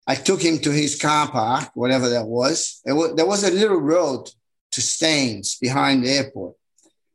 [0.07, 2.81] I took him to his car park, whatever that was.
[2.85, 4.29] was there was a little road
[4.71, 6.55] to Staines behind the airport.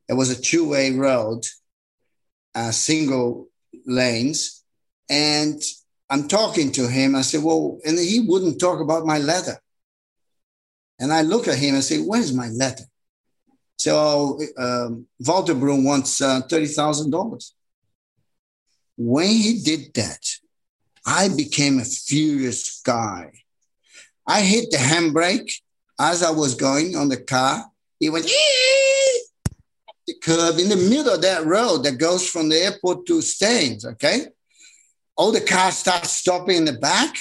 [0.09, 1.45] It was a two way road,
[2.55, 3.49] uh, single
[3.87, 4.65] lanes.
[5.09, 5.63] And
[6.09, 7.15] I'm talking to him.
[7.15, 9.59] I said, Well, and he wouldn't talk about my letter.
[11.01, 12.85] And I look at him and say, Where's my letter?
[13.77, 17.53] So um, Walter Brun wants uh, $30,000.
[18.99, 20.23] When he did that,
[21.07, 23.33] I became a furious guy.
[24.27, 25.51] I hit the handbrake
[26.01, 27.67] as I was going on the car,
[27.99, 28.25] he went
[30.07, 33.85] the curve in the middle of that road that goes from the airport to Staines.
[33.85, 34.27] Okay.
[35.15, 37.15] All the cars start stopping in the back.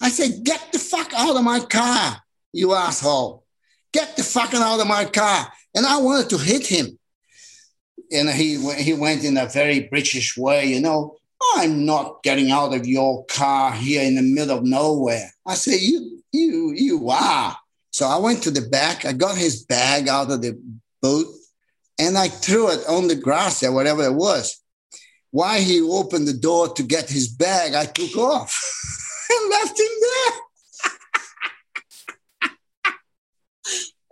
[0.00, 2.22] I said, Get the fuck out of my car,
[2.54, 3.44] you asshole.
[3.92, 5.52] Get the fucking out of my car.
[5.74, 6.98] And I wanted to hit him.
[8.12, 11.16] And he, he went in a very British way, you know,
[11.56, 15.30] I'm not getting out of your car here in the middle of nowhere.
[15.46, 17.56] I said, You, you, you are.
[17.90, 19.04] So I went to the back.
[19.04, 20.58] I got his bag out of the
[21.02, 21.28] boot
[21.98, 24.60] and I threw it on the grass there, whatever it was.
[25.30, 28.56] While he opened the door to get his bag, I took off
[29.30, 30.40] and left him there.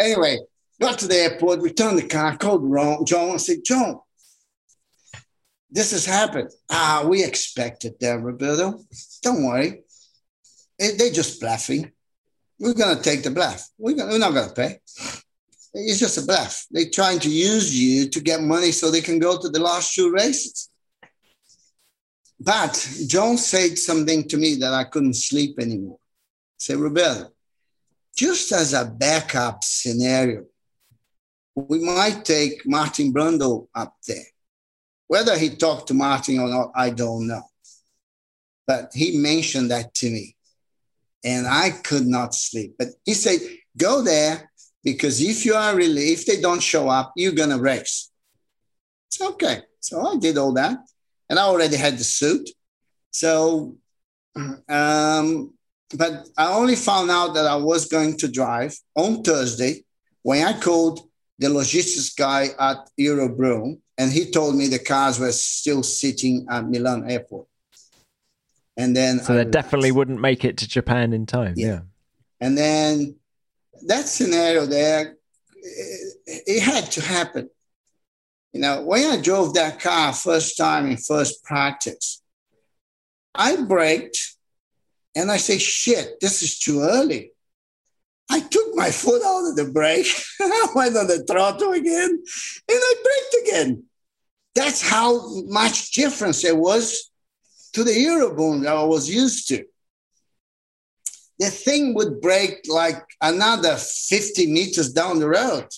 [0.02, 0.38] Anyway,
[0.80, 4.00] got to the airport, returned the car, called John and said, John,
[5.70, 6.50] this has happened.
[6.70, 8.80] Ah, we expected that, Roberto.
[9.22, 9.82] Don't worry.
[10.78, 11.90] They're just bluffing.
[12.58, 13.68] We're going to take the bluff.
[13.78, 14.80] We're, gonna, we're not going to pay.
[15.74, 16.66] It's just a bluff.
[16.70, 19.94] They're trying to use you to get money so they can go to the last
[19.94, 20.70] two races.
[22.38, 25.98] But John said something to me that I couldn't sleep anymore.
[26.58, 27.31] Say, Roberto,
[28.16, 30.44] just as a backup scenario,
[31.54, 34.24] we might take Martin Brundle up there.
[35.06, 37.42] Whether he talked to Martin or not, I don't know.
[38.66, 40.36] But he mentioned that to me
[41.24, 42.74] and I could not sleep.
[42.78, 43.40] But he said,
[43.76, 44.50] go there
[44.82, 48.10] because if you are really, if they don't show up, you're to race.
[49.08, 49.60] It's okay.
[49.80, 50.78] So I did all that.
[51.28, 52.48] And I already had the suit.
[53.10, 53.76] So,
[54.68, 55.54] um,
[55.94, 59.84] but I only found out that I was going to drive on Thursday
[60.22, 61.00] when I called
[61.38, 66.68] the logistics guy at EuroBrun and he told me the cars were still sitting at
[66.68, 67.46] Milan airport.
[68.76, 71.54] And then so they definitely wouldn't make it to Japan in time.
[71.56, 71.66] Yeah.
[71.66, 71.80] yeah.
[72.40, 73.16] And then
[73.86, 75.16] that scenario there,
[75.56, 77.50] it, it, had to happen.
[78.52, 82.22] You know, when I drove that car first time in first practice,
[83.34, 84.36] I braked
[85.14, 87.32] and I say, shit, this is too early.
[88.30, 90.06] I took my foot out of the brake,
[90.40, 92.22] I went on the throttle again, and
[92.68, 93.84] I braked again.
[94.54, 97.10] That's how much difference there was
[97.72, 99.64] to the EuroBrun that I was used to.
[101.38, 105.68] The thing would break like another 50 meters down the road.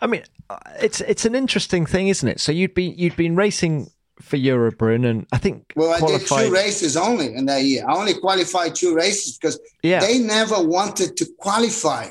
[0.00, 2.40] I mean, uh, it's it's an interesting thing, isn't it?
[2.40, 3.90] So you'd be you'd been racing
[4.20, 6.38] for EuroBrun, and I think well, qualified...
[6.38, 7.84] I did two races only in that year.
[7.88, 10.00] I only qualified two races because yeah.
[10.00, 12.08] they never wanted to qualify.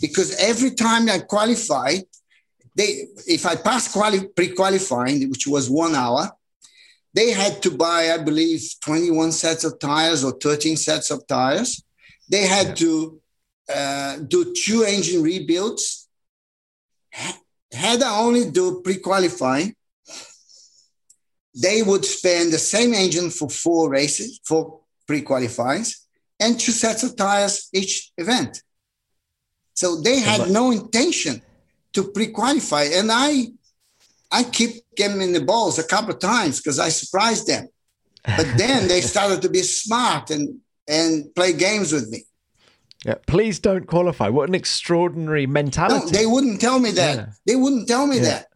[0.00, 2.02] Because every time I qualified,
[2.76, 6.30] they if I passed quali- pre-qualifying, which was one hour,
[7.14, 11.82] they had to buy, I believe, 21 sets of tires or 13 sets of tires.
[12.28, 12.74] They had yeah.
[12.74, 13.20] to
[13.74, 16.08] uh, do two engine rebuilds.
[17.10, 19.74] Had I only do pre-qualifying,
[21.54, 26.06] they would spend the same engine for four races, for pre-qualifies,
[26.40, 28.62] and two sets of tires each event.
[29.74, 31.42] So they had no intention
[31.92, 32.84] to pre-qualify.
[32.84, 33.48] And I
[34.30, 37.68] I keep getting in the balls a couple of times because I surprised them.
[38.24, 42.24] But then they started to be smart and and play games with me.
[43.04, 44.28] Yeah, please don't qualify.
[44.28, 46.06] What an extraordinary mentality.
[46.06, 47.16] No, they wouldn't tell me that.
[47.16, 47.26] Yeah.
[47.46, 48.22] They wouldn't tell me yeah.
[48.22, 48.46] that.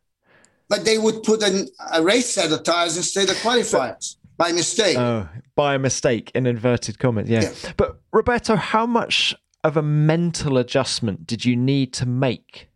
[0.68, 4.96] But they would put an, a race set of tires instead of qualifiers by mistake.
[4.98, 7.28] Oh, by a mistake, in inverted commas.
[7.28, 7.42] Yeah.
[7.42, 7.72] yeah.
[7.76, 12.68] But Roberto, how much of a mental adjustment did you need to make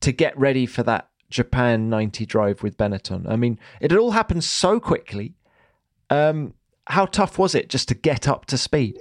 [0.00, 3.28] to get ready for that Japan 90 drive with Benetton?
[3.28, 5.34] I mean, it had all happened so quickly.
[6.08, 6.54] Um,
[6.86, 8.98] how tough was it just to get up to speed?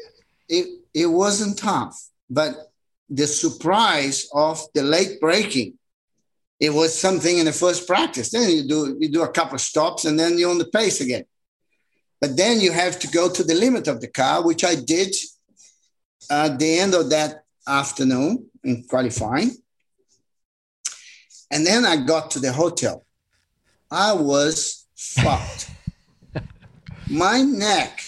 [0.48, 2.72] It, it wasn't tough, but
[3.10, 5.79] the surprise of the late braking,
[6.60, 8.32] it was something in the first practice.
[8.32, 11.02] Then you do you do a couple of stops and then you're on the pace
[11.02, 11.26] again.
[12.22, 15.16] But then you have to go to the limit of the car, which I did
[16.30, 19.52] at the end of that afternoon in qualifying.
[21.52, 23.06] And then I got to the hotel.
[23.90, 25.72] I was fucked.
[27.10, 28.02] My neck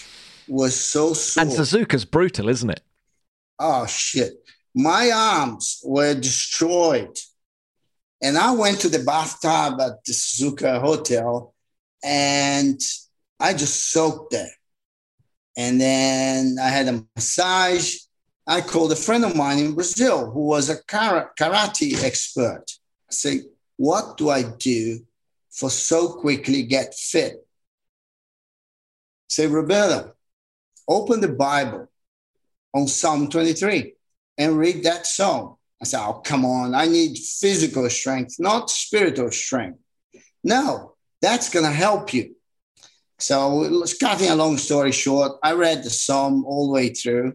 [0.46, 1.42] was so sore.
[1.42, 2.82] And Suzuka's brutal, isn't it?
[3.58, 4.34] Oh, shit.
[4.74, 7.18] My arms were destroyed.
[8.22, 11.52] And I went to the bathtub at the Suzuka Hotel
[12.04, 12.80] and
[13.40, 14.52] I just soaked there.
[15.56, 17.96] And then I had a massage.
[18.46, 22.64] I called a friend of mine in Brazil who was a karate expert.
[23.10, 23.40] I say,
[23.76, 25.04] what do I do
[25.50, 27.44] for so quickly get fit?
[29.28, 30.12] Say, Roberto,
[30.88, 31.88] open the Bible
[32.72, 33.94] on Psalm 23
[34.38, 35.56] and read that psalm.
[35.82, 36.76] I said, oh, come on.
[36.76, 39.80] I need physical strength, not spiritual strength.
[40.44, 42.36] No, that's going to help you.
[43.18, 47.34] So, cutting a long story short, I read the psalm all the way through.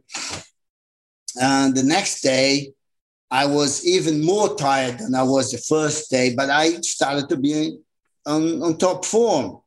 [1.41, 2.71] And the next day,
[3.29, 7.37] I was even more tired than I was the first day, but I started to
[7.37, 7.77] be
[8.25, 9.61] on, on top form.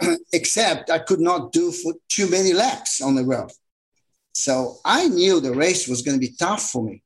[0.32, 3.50] Except I could not do for too many laps on the road.
[4.32, 7.02] So I knew the race was going to be tough for me.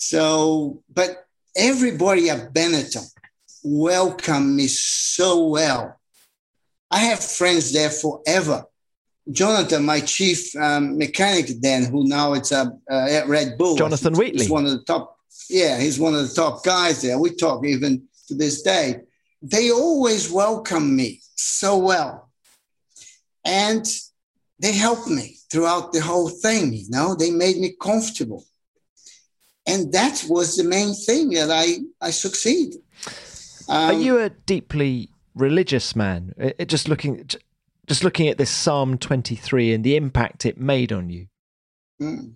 [0.00, 3.04] So, but everybody at Benetton
[3.62, 6.00] welcomed me so well.
[6.90, 8.64] I have friends there forever.
[9.30, 13.76] Jonathan, my chief um, mechanic then, who now it's a uh, at Red Bull.
[13.76, 14.44] Jonathan Wheatley.
[14.44, 15.18] He's one of the top.
[15.50, 17.18] Yeah, he's one of the top guys there.
[17.18, 19.02] We talk even to this day.
[19.42, 22.30] They always welcome me so well,
[23.44, 23.86] and
[24.58, 26.72] they helped me throughout the whole thing.
[26.72, 28.44] You know, they made me comfortable,
[29.70, 32.80] and that was the main thing that I I succeeded.
[33.68, 36.34] Um, Are you a deeply religious man.
[36.36, 37.28] It, just looking
[37.86, 41.26] just looking at this Psalm 23 and the impact it made on you.
[42.00, 42.34] Mm.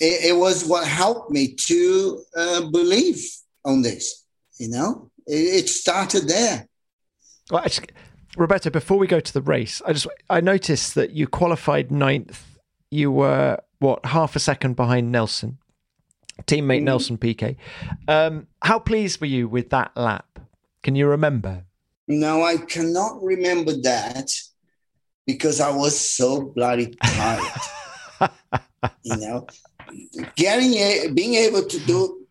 [0.00, 3.20] It, it, was what helped me to uh, believe
[3.64, 4.24] on this.
[4.58, 6.68] You know, it, it started there.
[7.50, 7.88] Well, actually,
[8.36, 12.44] Roberto, before we go to the race, I just I noticed that you qualified ninth.
[12.90, 15.58] You were what half a second behind Nelson,
[16.46, 16.84] teammate mm.
[16.84, 17.56] Nelson Piquet.
[18.08, 20.38] Um, how pleased were you with that lap?
[20.82, 21.64] Can you remember?
[22.08, 24.30] No, I cannot remember that
[25.26, 27.52] because I was so bloody tired.
[29.02, 29.46] you know,
[30.36, 32.26] getting a, being able to do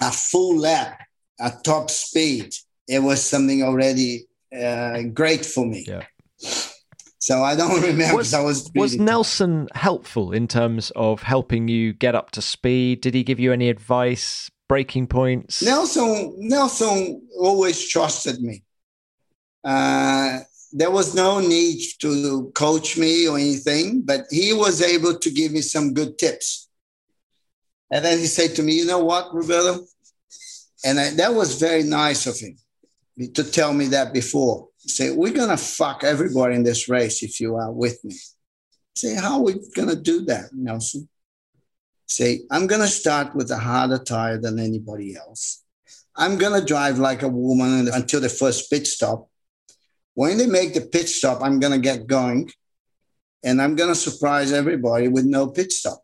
[0.00, 1.00] a full lap
[1.38, 2.54] at top speed,
[2.88, 4.26] it was something already
[4.56, 5.84] uh, great for me.
[5.86, 6.04] Yeah.
[7.20, 8.16] So I don't remember.
[8.16, 13.02] Was, I was, was Nelson helpful in terms of helping you get up to speed?
[13.02, 15.62] Did he give you any advice, breaking points?
[15.62, 18.64] Nelson Nelson always trusted me.
[19.62, 20.40] Uh,
[20.72, 25.52] there was no need to coach me or anything, but he was able to give
[25.52, 26.68] me some good tips.
[27.90, 29.84] And then he said to me, You know what, Roberto?
[30.84, 32.56] And I, that was very nice of him
[33.34, 34.69] to tell me that before.
[34.96, 38.16] Said, We're going to fuck everybody in this race if you are with me.
[38.94, 41.08] Say, How are we going to do that, Nelson?
[42.06, 45.62] Say, I'm going to start with a harder tire than anybody else.
[46.16, 49.30] I'm going to drive like a woman until the first pit stop
[50.14, 52.50] when they make the pit stop, I'm going to get going
[53.42, 56.02] and I'm going to surprise everybody with no pit stop.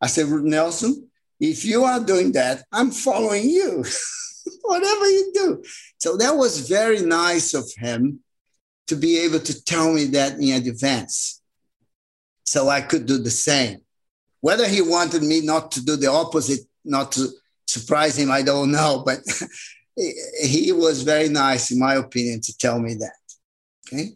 [0.00, 1.08] I said, Nelson,
[1.38, 3.84] if you are doing that, I'm following you,
[4.62, 5.64] whatever you do.
[5.98, 8.20] So that was very nice of him
[8.88, 11.40] to be able to tell me that in advance
[12.44, 13.82] so I could do the same.
[14.40, 17.28] Whether he wanted me not to do the opposite, not to
[17.66, 19.02] surprise him, I don't know.
[19.04, 19.20] But
[20.42, 23.20] he was very nice, in my opinion, to tell me that.
[23.86, 24.14] Okay.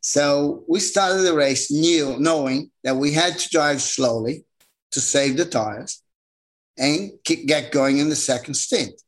[0.00, 4.44] So we started the race knew, knowing that we had to drive slowly
[4.92, 6.02] to save the tires
[6.76, 9.00] and get going in the second stint.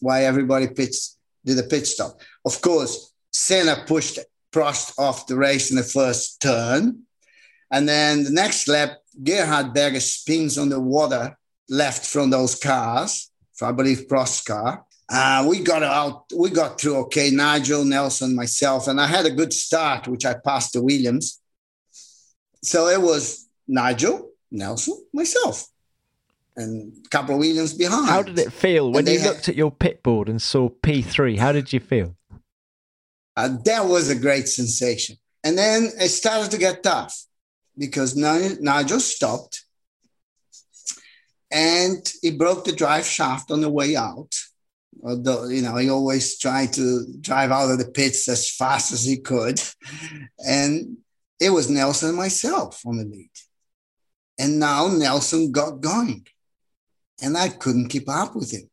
[0.00, 2.20] Why everybody did a pit stop.
[2.44, 4.18] Of course, Senna pushed
[4.52, 7.02] Prost off the race in the first turn.
[7.70, 11.36] And then the next lap, Gerhard Berger spins on the water
[11.68, 13.30] left from those cars,
[13.60, 14.84] I believe Prost car.
[15.10, 17.30] Uh, we got out, we got through okay.
[17.30, 21.40] Nigel, Nelson, myself, and I had a good start, which I passed to Williams.
[22.62, 25.66] So it was Nigel, Nelson, myself,
[26.58, 28.08] and a couple of Williams behind.
[28.08, 31.38] How did it feel when you looked at your pit board and saw P3?
[31.38, 32.16] How did you feel?
[33.36, 35.16] Uh, that was a great sensation.
[35.44, 37.24] And then it started to get tough
[37.78, 39.64] because Nigel stopped
[41.50, 44.34] and he broke the drive shaft on the way out.
[45.02, 49.04] Although, you know, he always tried to drive out of the pits as fast as
[49.04, 49.60] he could.
[50.44, 50.96] And
[51.40, 53.30] it was Nelson and myself on the lead.
[54.40, 56.26] And now Nelson got going.
[57.20, 58.68] And I couldn't keep up with him.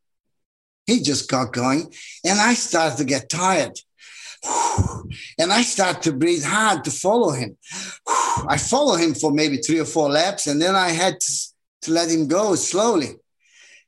[0.85, 1.91] He just got going.
[2.23, 3.79] And I started to get tired.
[5.39, 7.57] And I started to breathe hard to follow him.
[8.47, 11.31] I follow him for maybe three or four laps, and then I had to,
[11.83, 13.15] to let him go slowly.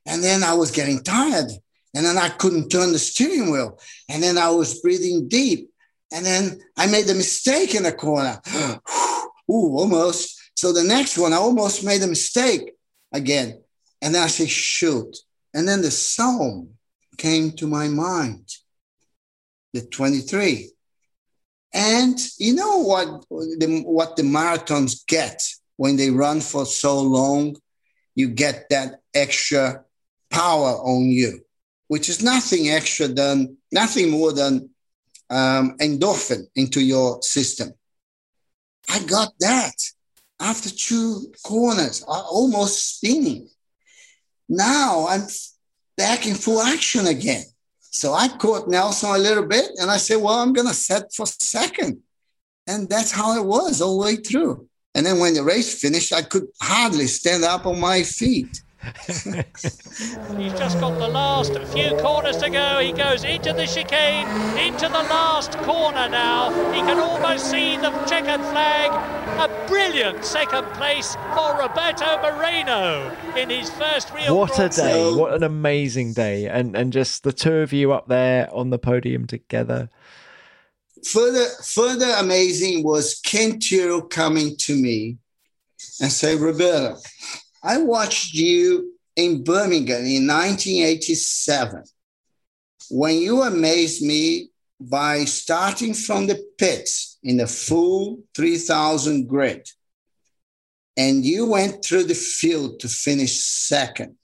[0.06, 1.50] And then I was getting tired,
[1.94, 3.78] and then I couldn't turn the steering wheel.
[4.08, 5.70] And then I was breathing deep.
[6.12, 8.40] And then I made a mistake in the corner.
[9.50, 10.40] Ooh, almost.
[10.56, 12.72] So the next one, I almost made a mistake
[13.12, 13.60] again.
[14.00, 15.16] And I say, shoot.
[15.54, 16.70] And then the song
[17.16, 18.48] came to my mind
[19.72, 20.70] the 23.
[21.74, 25.42] And you know what the, what the marathons get
[25.76, 27.56] when they run for so long?
[28.14, 29.84] You get that extra
[30.30, 31.40] power on you,
[31.88, 34.70] which is nothing extra than nothing more than
[35.30, 37.72] um, endorphin into your system.
[38.88, 39.74] I got that
[40.40, 43.48] after two corners, almost spinning.
[44.48, 45.26] Now I'm
[45.96, 47.44] back in full action again.
[47.80, 51.12] So I caught Nelson a little bit and I said, well, I'm going to set
[51.12, 52.00] for second.
[52.66, 54.68] And that's how it was all the way through.
[54.94, 58.62] And then when the race finished, I could hardly stand up on my feet.
[59.06, 62.78] He's just got the last few corners to go.
[62.78, 64.26] He goes into the chicane,
[64.56, 66.50] into the last corner now.
[66.72, 68.90] He can almost see the checkered flag.
[69.38, 74.36] A brilliant second place for Roberto Moreno in his first real.
[74.36, 75.12] What a day!
[75.12, 76.46] What an amazing day!
[76.46, 79.90] And and just the two of you up there on the podium together.
[81.04, 85.18] Further, further amazing was Ken Tyrrell coming to me
[86.00, 86.96] and say, Roberto,
[87.62, 91.84] I watched you in Birmingham in 1987
[92.90, 94.50] when you amazed me
[94.80, 99.68] by starting from the pits in a full 3000 grid
[100.96, 104.16] and you went through the field to finish second.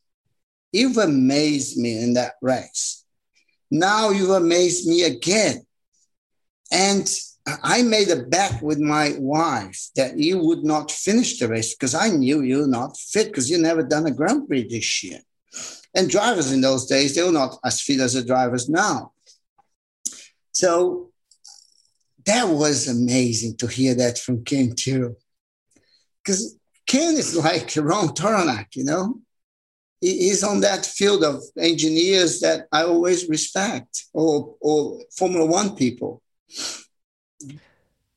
[0.72, 3.04] You've amazed me in that race.
[3.70, 5.64] Now you've amazed me again.
[6.72, 7.08] And
[7.46, 11.94] I made a bet with my wife that you would not finish the race because
[11.94, 15.18] I knew you were not fit because you never done a Grand Prix this year.
[15.94, 19.12] And drivers in those days, they were not as fit as the drivers now.
[20.52, 21.12] So
[22.24, 25.16] that was amazing to hear that from Ken too.
[26.24, 29.20] Because Ken is like Ron Tauranac, you know?
[30.00, 36.20] He's on that field of engineers that I always respect, or, or Formula One people.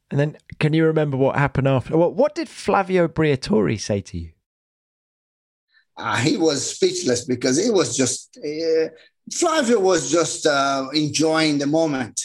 [0.09, 1.97] And then, can you remember what happened after?
[1.97, 4.31] What, what did Flavio Briatore say to you?
[5.97, 8.89] Uh, he was speechless because he was just uh,
[9.33, 12.21] Flavio was just uh, enjoying the moment.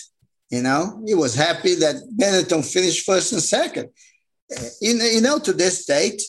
[0.50, 3.88] You know, he was happy that Benetton finished first and second.
[4.54, 6.22] Uh, you know, you know, to this date,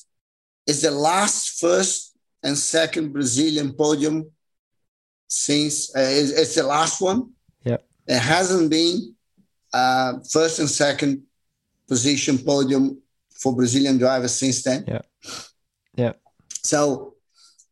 [0.65, 4.31] is the last first and second Brazilian podium
[5.27, 7.31] since uh, it's, it's, the last one.
[7.65, 9.15] Yeah, it hasn't been
[9.73, 11.23] uh, first and second
[11.87, 14.85] position podium for Brazilian drivers since then.
[14.87, 15.01] Yeah.
[15.95, 16.13] Yeah.
[16.63, 17.15] So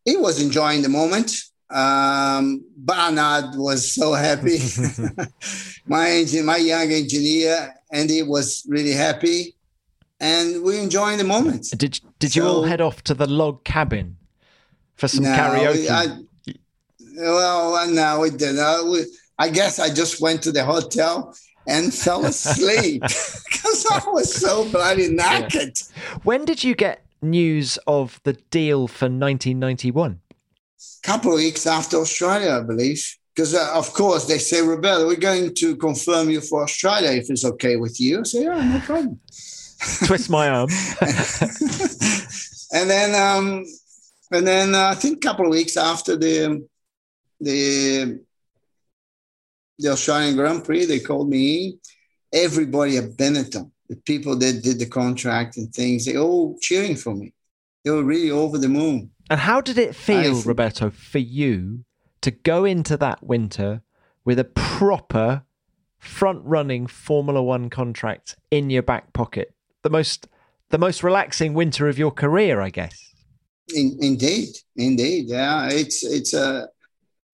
[0.04, 1.32] he was enjoying the moment.
[1.70, 4.60] Um, Barnard was so happy.
[5.86, 9.56] my engine, my young engineer, Andy was really happy,
[10.20, 11.68] and we enjoying the moment.
[11.78, 14.18] Did Did so, you all head off to the log cabin
[14.96, 15.90] for some no, karaoke?
[15.90, 16.18] I,
[17.16, 18.60] well, no, we didn't.
[18.60, 19.06] I, we,
[19.40, 21.34] I guess I just went to the hotel
[21.68, 23.02] and fell asleep
[23.52, 25.90] because I was so bloody knackered.
[25.90, 26.20] Yeah.
[26.24, 30.20] When did you get news of the deal for 1991?
[30.24, 33.18] A couple of weeks after Australia, I believe.
[33.34, 37.30] Because, uh, of course, they say, Roberto, we're going to confirm you for Australia if
[37.30, 38.20] it's okay with you.
[38.20, 39.20] I say, yeah, no problem.
[40.06, 40.70] Twist my arm.
[42.74, 43.66] and then, um,
[44.32, 46.68] and then uh, I think a couple of weeks after the
[47.40, 48.20] the
[49.82, 50.86] the Australian Grand Prix.
[50.86, 51.80] They called me in.
[52.34, 57.14] Everybody at Benetton, the people that did the contract and things, they all cheering for
[57.14, 57.34] me.
[57.84, 59.12] They were really over the moon.
[59.30, 61.84] And how did it feel, I, Roberto, for you
[62.22, 63.82] to go into that winter
[64.24, 65.44] with a proper
[65.98, 69.54] front running Formula One contract in your back pocket?
[69.82, 70.28] The most
[70.70, 73.14] the most relaxing winter of your career, I guess.
[73.76, 75.68] In, indeed, indeed, yeah.
[75.70, 76.70] It's it's a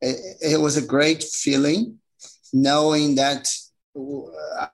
[0.02, 2.00] it, it was a great feeling
[2.54, 3.50] knowing that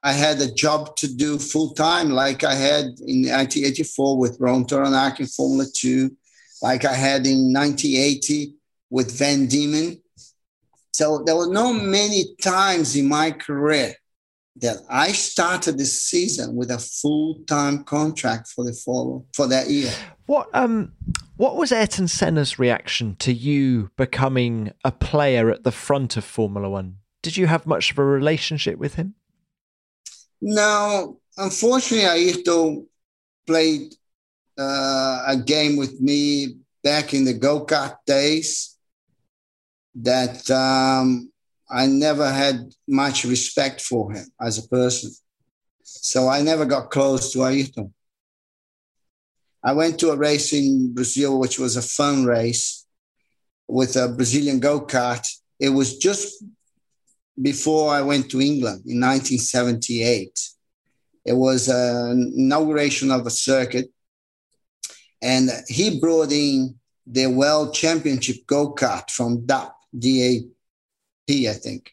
[0.04, 4.66] I had a job to do full time, like I had in 1984 with Ron
[4.66, 6.16] Tauranac in Formula Two,
[6.62, 8.56] like I had in 1980
[8.90, 10.02] with Van Diemen.
[10.92, 13.96] So there were no many times in my career
[14.58, 19.70] that I started this season with a full time contract for the fall for that
[19.70, 19.92] year.
[20.26, 20.94] What um
[21.38, 26.70] what was Ayrton Senna's reaction to you becoming a player at the front of Formula
[26.70, 26.98] One?
[27.24, 29.16] Did you have much of a relationship with him?
[30.42, 32.86] No, unfortunately, Ayrton
[33.48, 33.96] played
[34.60, 38.78] uh, a game with me back in the go kart days
[39.96, 41.32] that um,
[41.70, 45.12] I never had much respect for him as a person.
[45.84, 47.94] So I never got close to Ayrton.
[49.64, 52.86] I went to a race in Brazil, which was a fun race
[53.66, 55.26] with a Brazilian go kart.
[55.58, 56.44] It was just
[57.42, 60.40] before I went to England in 1978.
[61.26, 63.90] It was an inauguration of a circuit,
[65.22, 66.76] and he brought in
[67.08, 70.50] the World Championship go kart from DAP, DAP,
[71.30, 71.92] I think.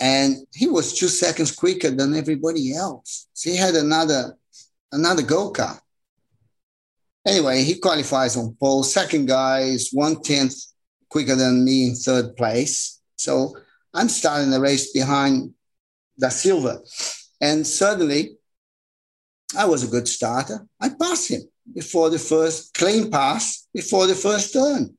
[0.00, 3.28] And he was two seconds quicker than everybody else.
[3.34, 4.36] So he had another
[4.90, 5.78] another go kart.
[7.26, 8.82] Anyway, he qualifies on pole.
[8.82, 10.54] Second guy is one tenth
[11.08, 13.00] quicker than me in third place.
[13.16, 13.56] So
[13.94, 15.52] I'm starting the race behind
[16.18, 16.80] Da Silva.
[17.40, 18.36] And suddenly,
[19.56, 20.66] I was a good starter.
[20.80, 21.42] I passed him
[21.74, 24.96] before the first clean pass, before the first turn.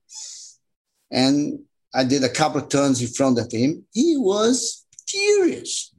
[1.12, 1.60] And
[1.94, 3.86] I did a couple of turns in front of him.
[3.94, 5.92] He was furious,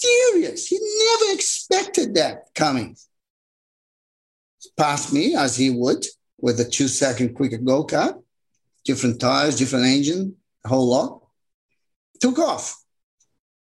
[0.00, 0.66] furious.
[0.66, 2.96] He never expected that coming.
[4.62, 6.04] He Passed me as he would
[6.38, 8.22] with a two second quicker go kart,
[8.84, 11.21] different tires, different engine, a whole lot
[12.22, 12.80] took off.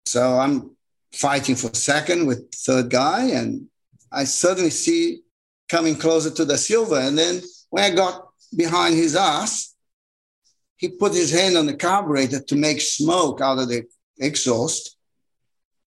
[0.05, 0.75] So I'm
[1.13, 3.67] fighting for second with third guy, and
[4.11, 5.21] I suddenly see
[5.69, 6.99] coming closer to the silver.
[6.99, 9.73] And then when I got behind his ass,
[10.75, 13.83] he put his hand on the carburetor to make smoke out of the
[14.19, 14.97] exhaust.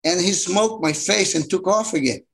[0.05, 2.25] And he smoked my face and took off again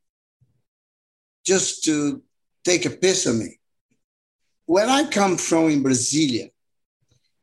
[1.44, 2.22] just to
[2.64, 3.58] take a piss of me.
[4.64, 6.50] Where I come from in Brasilia,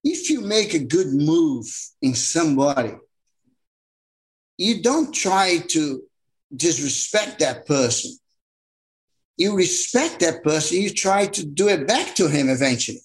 [0.03, 1.65] if you make a good move
[2.01, 2.93] in somebody,
[4.57, 6.03] you don't try to
[6.55, 8.11] disrespect that person.
[9.37, 13.01] You respect that person, you try to do it back to him eventually.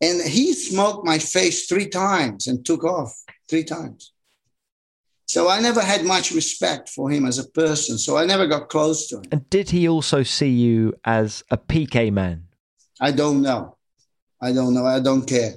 [0.00, 3.14] And he smoked my face three times and took off
[3.48, 4.12] three times.
[5.26, 7.96] So I never had much respect for him as a person.
[7.96, 9.22] So I never got close to him.
[9.30, 12.48] And did he also see you as a Piquet man?
[13.00, 13.78] I don't know.
[14.42, 14.84] I don't know.
[14.84, 15.54] I don't care.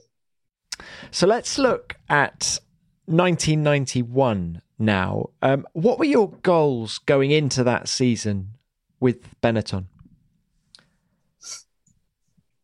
[1.09, 2.59] So let's look at
[3.05, 5.29] 1991 now.
[5.41, 8.51] Um, what were your goals going into that season
[8.99, 9.85] with Benetton?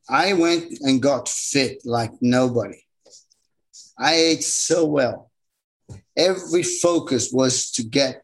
[0.08, 2.84] I went and got fit like nobody.
[3.98, 5.32] I ate so well.
[6.16, 8.24] Every focus was to get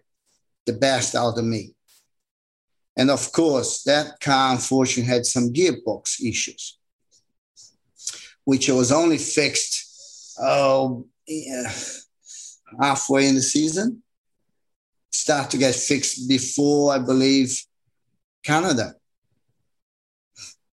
[0.65, 1.73] the best out of me.
[2.95, 6.76] And of course, that car unfortunately had some gearbox issues
[8.47, 11.69] which was only fixed oh, yeah,
[12.81, 14.01] halfway in the season.
[15.11, 17.61] Start to get fixed before, I believe,
[18.45, 18.93] Canada.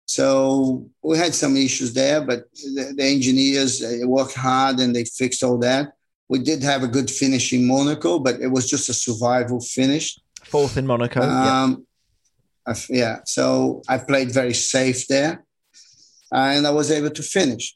[0.06, 5.44] So we had some issues there, but the, the engineers worked hard and they fixed
[5.44, 5.92] all that.
[6.30, 10.18] We did have a good finish in Monaco, but it was just a survival finish.
[10.46, 11.22] Fourth in Monaco.
[11.22, 11.86] Um,
[12.66, 12.76] yeah.
[12.88, 13.18] yeah.
[13.26, 15.44] So I played very safe there
[16.34, 17.76] Uh, and I was able to finish,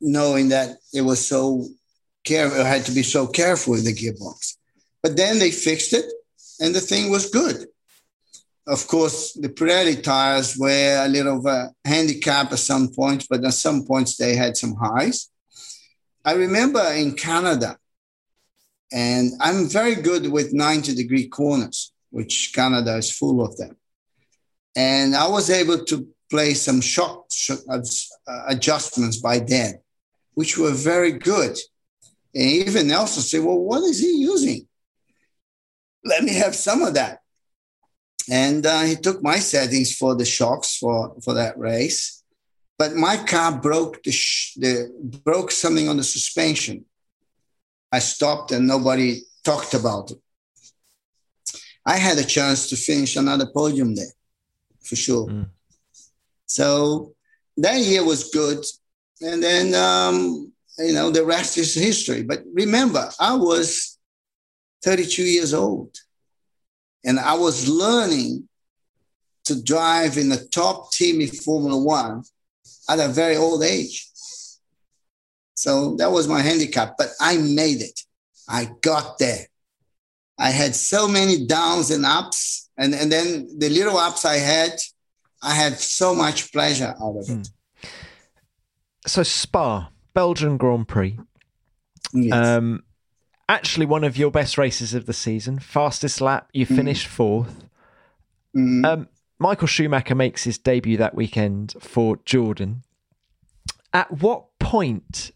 [0.00, 1.66] knowing that it was so
[2.24, 2.60] careful.
[2.60, 4.56] I had to be so careful with the gearbox.
[5.02, 6.06] But then they fixed it,
[6.60, 7.66] and the thing was good.
[8.66, 13.44] Of course, the Pirelli tires were a little of a handicap at some points, but
[13.44, 15.28] at some points they had some highs.
[16.24, 17.76] I remember in Canada,
[18.92, 23.76] and I'm very good with 90 degree corners, which Canada is full of them.
[24.76, 27.26] And I was able to play some shock
[27.68, 27.80] uh,
[28.48, 29.72] adjustments by then,
[30.34, 31.54] which were very good.
[32.34, 34.66] And even Nelson said, Well, what is he using?
[36.04, 37.20] let me have some of that.
[38.30, 42.22] And uh, he took my settings for the shocks for, for that race.
[42.78, 44.92] But my car broke the, sh- the
[45.24, 46.84] broke something on the suspension.
[47.90, 50.18] I stopped and nobody talked about it.
[51.84, 54.14] I had a chance to finish another podium there,
[54.84, 55.26] for sure.
[55.26, 55.48] Mm.
[56.52, 57.14] So
[57.56, 58.62] that year was good,
[59.22, 62.22] and then um, you know the rest is history.
[62.22, 63.98] But remember, I was
[64.84, 65.96] 32 years old,
[67.06, 68.50] and I was learning
[69.44, 72.22] to drive in the top team in Formula One
[72.90, 74.06] at a very old age.
[75.54, 77.98] So that was my handicap, but I made it.
[78.46, 79.46] I got there.
[80.38, 84.72] I had so many downs and ups, and, and then the little ups I had,
[85.42, 87.26] I had so much pleasure out of it.
[87.26, 87.50] Mm.
[89.06, 91.18] So Spa, Belgian Grand Prix.
[92.12, 92.34] Yes.
[92.34, 92.84] Um,
[93.48, 95.58] actually, one of your best races of the season.
[95.58, 96.76] Fastest lap, you hmm.
[96.76, 97.10] finished mm.
[97.10, 97.64] fourth.
[98.56, 98.86] Mm.
[98.86, 102.84] Um, Michael Schumacher makes his debut that weekend for Jordan.
[103.92, 105.32] At what point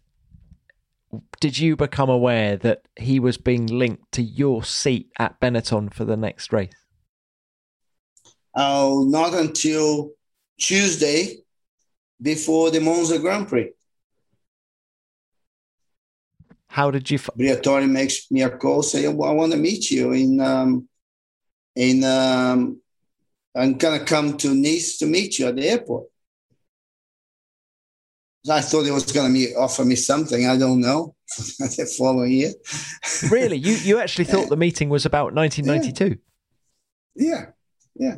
[1.41, 6.05] did you become aware that he was being linked to your seat at Benetton for
[6.05, 6.71] the next race?
[8.57, 10.13] Oh, not until
[10.59, 11.37] Tuesday
[12.21, 13.73] before the Monza Grand Prix.
[16.69, 17.17] How did you?
[17.17, 20.89] F- Briatore makes me a call, say, well, "I want to meet you in um,
[21.75, 22.03] in.
[22.03, 22.81] Um,
[23.55, 26.07] I'm gonna come to Nice to meet you at the airport."
[28.49, 30.47] I thought he was going to offer me something.
[30.47, 31.15] I don't know.
[31.37, 32.53] the following year.
[33.31, 36.19] really, you you actually thought the meeting was about 1992?
[37.17, 37.47] Yeah, yeah,
[37.97, 38.17] yeah.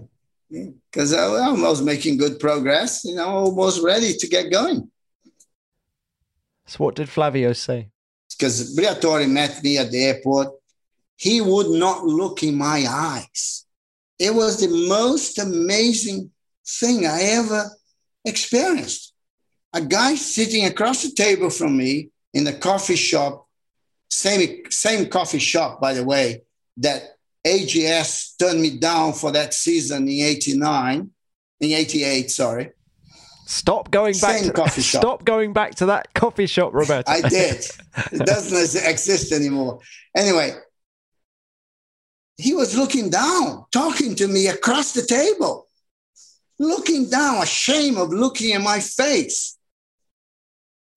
[0.51, 1.26] Because yeah.
[1.26, 3.05] Uh, I, I was making good progress.
[3.05, 4.90] You know, almost ready to get going.
[6.66, 7.90] So, what did Flavio say?
[8.30, 10.49] Because Briatore met me at the airport.
[11.16, 13.66] He would not look in my eyes.
[14.18, 16.30] It was the most amazing
[16.64, 17.70] thing I ever
[18.24, 19.09] experienced
[19.72, 23.46] a guy sitting across the table from me in the coffee shop,
[24.11, 26.42] same, same coffee shop, by the way,
[26.78, 27.18] that
[27.49, 31.11] AGS turned me down for that season in 89,
[31.61, 32.70] in 88, sorry.
[33.46, 35.01] Stop going back Same to coffee shop.
[35.01, 37.11] Stop going back to that coffee shop, Roberto.
[37.11, 37.64] I did.
[38.12, 39.80] It doesn't exist anymore.
[40.14, 40.55] Anyway,
[42.36, 45.66] he was looking down, talking to me across the table,
[46.59, 49.57] looking down, ashamed of looking in my face.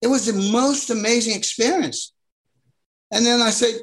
[0.02, 2.12] It was the most amazing experience.
[3.10, 3.80] And then I said,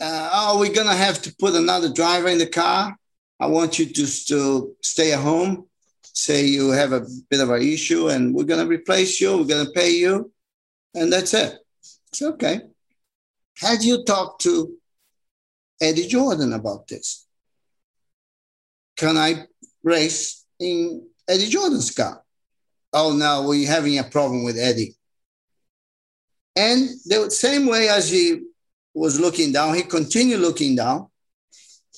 [0.00, 2.96] uh, "Oh, we're gonna have to put another driver in the car.
[3.38, 5.66] I want you to, to stay at home.
[6.02, 9.36] Say you have a bit of an issue, and we're gonna replace you.
[9.38, 10.32] We're gonna pay you,
[10.94, 11.58] and that's it."
[12.08, 12.60] It's okay.
[13.56, 14.74] Had you talked to
[15.80, 17.26] Eddie Jordan about this?
[18.96, 19.46] Can I
[19.82, 22.22] race in Eddie Jordan's car?
[22.92, 24.96] oh no, we're having a problem with Eddie.
[26.56, 28.42] And the same way as he
[29.00, 31.08] was looking down, he continued looking down.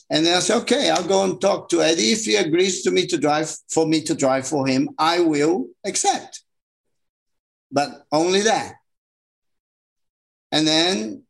[0.08, 2.12] And then I said, okay, I'll go and talk to Eddie.
[2.12, 5.66] If he agrees to me to drive for me to drive for him, I will
[5.84, 6.44] accept.
[7.72, 8.74] But only that.
[10.52, 11.24] And then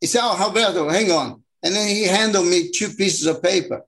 [0.00, 1.42] he said, Oh, Alberto, hang on.
[1.64, 3.82] And then he handed me two pieces of paper.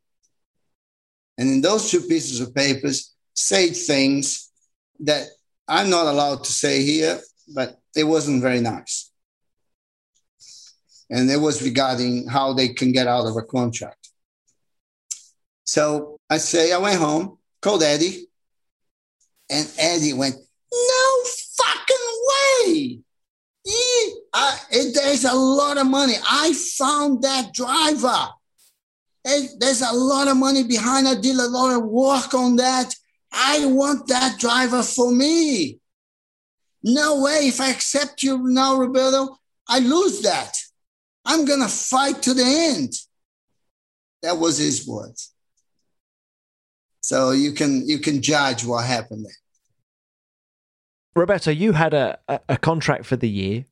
[1.38, 4.50] And in those two pieces of papers said things
[5.00, 5.26] that
[5.68, 7.20] I'm not allowed to say here,
[7.54, 9.09] but it wasn't very nice.
[11.10, 14.08] And it was regarding how they can get out of a contract.
[15.64, 18.26] So I say, I went home, called Eddie,
[19.50, 20.36] and Eddie went,
[20.72, 21.22] No
[21.56, 23.00] fucking way.
[24.32, 26.14] I, it, there's a lot of money.
[26.28, 28.28] I found that driver.
[29.24, 31.06] It, there's a lot of money behind.
[31.06, 32.94] I did a lot of work on that.
[33.32, 35.78] I want that driver for me.
[36.82, 37.48] No way.
[37.48, 39.36] If I accept you now, Roberto,
[39.68, 40.56] I lose that.
[41.30, 42.92] I'm going to fight to the end.
[44.22, 45.32] That was his words.
[47.02, 49.40] So you can you can judge what happened there.
[51.14, 52.18] Roberto, you had a,
[52.48, 53.64] a, contract for the year,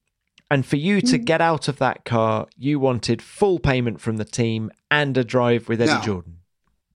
[0.51, 1.25] and for you to mm.
[1.25, 5.69] get out of that car, you wanted full payment from the team and a drive
[5.69, 6.01] with Eddie no.
[6.01, 6.39] Jordan.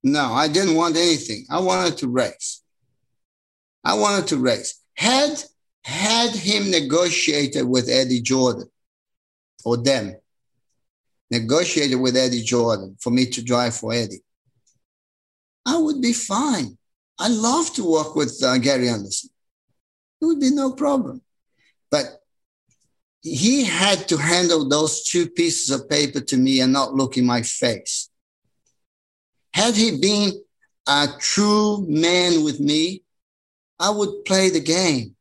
[0.03, 1.45] No, I didn't want anything.
[1.49, 2.61] I wanted to race.
[3.83, 4.81] I wanted to race.
[4.95, 5.43] Had
[5.83, 8.69] had him negotiated with Eddie Jordan
[9.65, 10.15] or them
[11.33, 14.23] negotiated with Eddie Jordan for me to drive for Eddie,
[15.65, 16.77] I would be fine.
[17.17, 19.29] I love to work with uh, Gary Anderson.
[20.21, 21.21] It would be no problem.
[21.89, 22.05] But
[23.21, 27.25] he had to handle those two pieces of paper to me and not look in
[27.25, 28.09] my face.
[29.53, 30.31] Had he been
[30.87, 33.03] a true man with me,
[33.79, 35.15] I would play the game.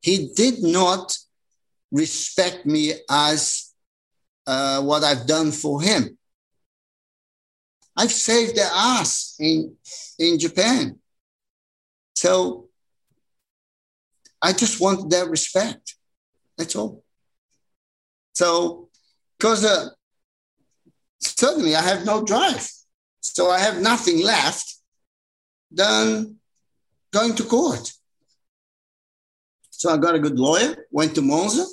[0.00, 1.16] He did not
[1.90, 3.67] respect me as
[4.48, 6.16] uh, what I've done for him.
[7.94, 9.76] I've saved their ass in,
[10.18, 10.98] in Japan.
[12.16, 12.68] So
[14.40, 15.96] I just want their respect.
[16.56, 17.04] That's all.
[18.34, 18.88] So,
[19.36, 19.90] because uh,
[21.20, 22.66] suddenly I have no drive.
[23.20, 24.76] So I have nothing left
[25.70, 26.36] than
[27.12, 27.92] going to court.
[29.70, 31.66] So I got a good lawyer, went to Monza.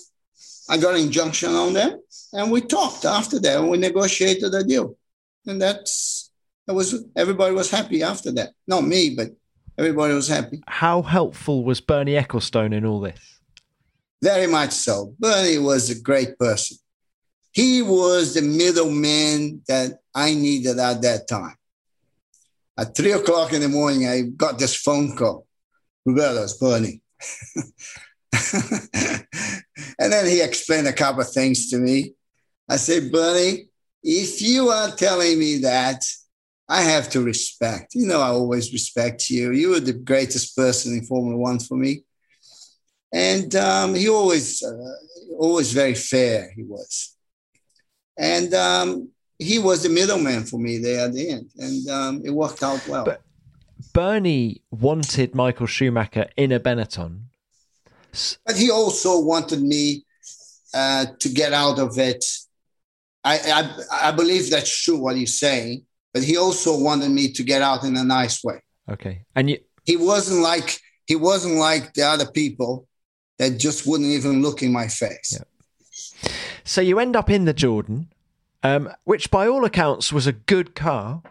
[0.69, 1.99] I got an injunction on them,
[2.33, 3.59] and we talked after that.
[3.59, 4.97] And we negotiated a deal,
[5.45, 6.31] and that's
[6.67, 8.51] that was everybody was happy after that.
[8.67, 9.29] Not me, but
[9.77, 10.61] everybody was happy.
[10.67, 13.19] How helpful was Bernie Ecclestone in all this?
[14.21, 15.13] Very much so.
[15.19, 16.77] Bernie was a great person.
[17.51, 21.55] He was the middleman that I needed at that time.
[22.77, 25.45] At three o'clock in the morning, I got this phone call.
[26.05, 27.01] Roberto, it's Bernie.
[29.99, 32.13] and then he explained a couple of things to me.
[32.69, 33.67] I said, Bernie,
[34.03, 36.03] if you are telling me that,
[36.67, 37.93] I have to respect.
[37.93, 39.51] You know, I always respect you.
[39.51, 42.03] You were the greatest person in Formula One for me.
[43.13, 44.95] And um, he always, uh,
[45.37, 47.15] always very fair, he was.
[48.17, 51.49] And um, he was the middleman for me there at the end.
[51.57, 53.05] And um, it worked out well.
[53.05, 53.21] But
[53.93, 57.25] Bernie wanted Michael Schumacher in a Benetton.
[58.45, 60.05] But he also wanted me
[60.73, 62.23] uh, to get out of it.
[63.23, 63.39] I,
[63.91, 65.85] I, I believe that's true what he's saying
[66.15, 68.63] but he also wanted me to get out in a nice way.
[68.89, 69.25] Okay.
[69.35, 72.87] And you- he wasn't like he wasn't like the other people
[73.37, 75.33] that just wouldn't even look in my face.
[75.33, 76.31] Yeah.
[76.63, 78.07] So you end up in the Jordan,
[78.63, 81.21] um, which by all accounts was a good car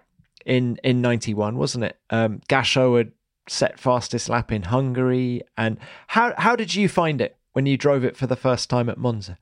[0.44, 1.96] in in '91, wasn't it?
[2.10, 3.12] Um, Gachot had
[3.48, 5.78] set fastest lap in Hungary, and
[6.08, 8.98] how how did you find it when you drove it for the first time at
[8.98, 9.38] Monza?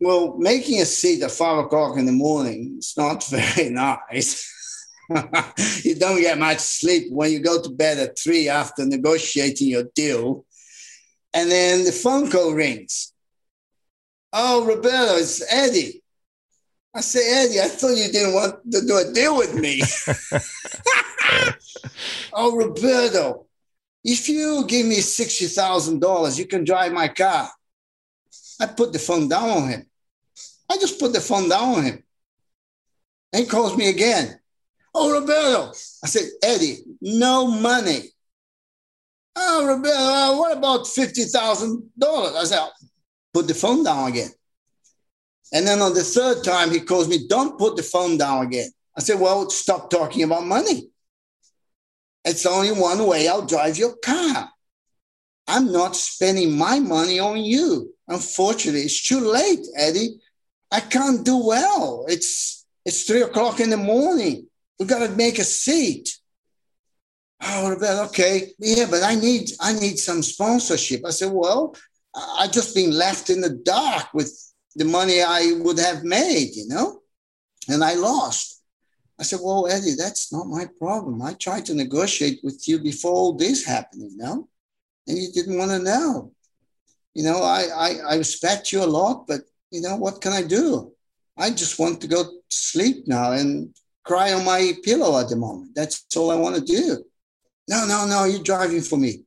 [0.00, 4.52] Well, making a seat at five o'clock in the morning is not very nice.
[5.84, 9.84] you don't get much sleep when you go to bed at three after negotiating your
[9.94, 10.44] deal.
[11.32, 13.12] And then the phone call rings.
[14.32, 16.02] Oh, Roberto, it's Eddie.
[16.94, 19.82] I say, Eddie, I thought you didn't want to do a deal with me.
[22.32, 23.46] oh, Roberto,
[24.04, 27.50] if you give me $60,000, you can drive my car.
[28.60, 29.86] I put the phone down on him.
[30.70, 32.02] I just put the phone down on him.
[33.32, 34.38] And he calls me again.
[34.94, 35.72] Oh, Roberto.
[36.02, 38.00] I said, Eddie, no money.
[39.36, 41.90] Oh, Roberto, uh, what about $50,000?
[42.02, 42.68] I said,
[43.34, 44.30] put the phone down again.
[45.52, 48.70] And then on the third time, he calls me, don't put the phone down again.
[48.96, 50.88] I said, well, stop talking about money.
[52.26, 54.50] It's only one way I'll drive your car.
[55.46, 57.94] I'm not spending my money on you.
[58.08, 60.18] Unfortunately, it's too late, Eddie.
[60.72, 62.04] I can't do well.
[62.08, 64.48] It's it's three o'clock in the morning.
[64.78, 66.18] We got to make a seat.
[67.42, 71.02] Oh, okay, yeah, but I need I need some sponsorship.
[71.06, 71.76] I said, well,
[72.14, 74.32] I just been left in the dark with
[74.74, 77.02] the money I would have made, you know,
[77.68, 78.55] and I lost.
[79.18, 81.22] I said, well, Eddie, that's not my problem.
[81.22, 84.48] I tried to negotiate with you before all this happened, you know,
[85.06, 86.32] and you didn't want to know
[87.16, 89.40] you know, I, I, I respect you a lot, but
[89.70, 90.92] you know, what can I do?
[91.38, 93.74] I just want to go to sleep now and
[94.04, 95.74] cry on my pillow at the moment.
[95.74, 97.02] That's all I want to do.
[97.70, 99.24] No, no, no, you're driving for me.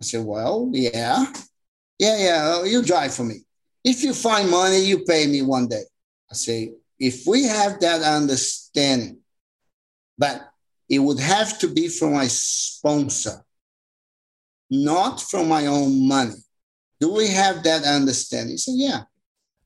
[0.00, 1.26] I said, well, yeah.
[1.98, 3.40] Yeah, yeah, you drive for me.
[3.84, 5.82] If you find money, you pay me one day.
[6.30, 9.18] I say, if we have that understanding,
[10.16, 10.50] but
[10.88, 13.44] it would have to be from my sponsor,
[14.70, 16.34] not from my own money.
[17.00, 18.56] Do we have that understanding?
[18.56, 19.02] Said, yeah.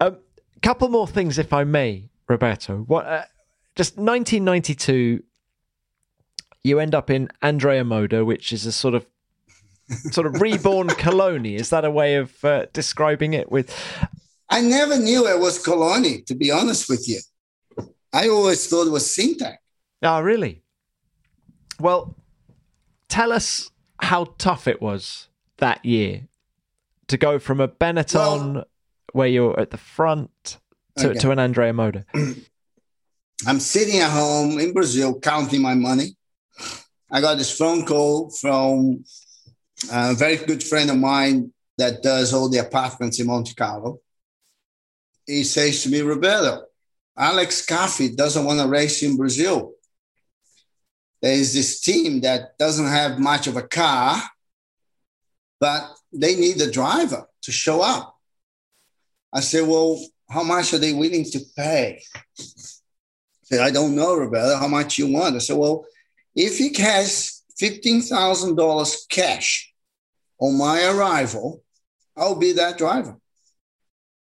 [0.00, 0.18] A um,
[0.60, 2.78] couple more things, if I may, Roberto.
[2.78, 3.06] What?
[3.06, 3.24] Uh,
[3.74, 5.22] just 1992,
[6.62, 9.06] you end up in Andrea Moda, which is a sort of
[10.10, 11.58] sort of reborn Coloni.
[11.58, 13.50] Is that a way of uh, describing it?
[13.50, 13.74] With
[14.52, 17.20] I never knew it was Coloni, to be honest with you.
[18.12, 19.56] I always thought it was Simtek.
[20.02, 20.62] Oh, ah, really?
[21.80, 22.14] Well,
[23.08, 23.70] tell us
[24.02, 26.28] how tough it was that year
[27.08, 28.64] to go from a Benetton well,
[29.12, 30.58] where you're at the front
[30.98, 31.18] to, okay.
[31.20, 32.04] to an Andrea Moda?
[33.46, 36.14] I'm sitting at home in Brazil counting my money.
[37.10, 39.02] I got this phone call from
[39.90, 43.98] a very good friend of mine that does all the apartments in Monte Carlo.
[45.26, 46.64] He says to me, Roberto,
[47.16, 49.74] Alex Caffi doesn't want to race in Brazil.
[51.20, 54.20] There is this team that doesn't have much of a car,
[55.60, 58.16] but they need a driver to show up.
[59.32, 62.02] I said, Well, how much are they willing to pay?
[62.18, 62.42] I
[63.44, 65.36] said, I don't know, Roberto, how much you want.
[65.36, 65.86] I said, Well,
[66.34, 69.72] if he has $15,000 cash
[70.40, 71.62] on my arrival,
[72.16, 73.16] I'll be that driver.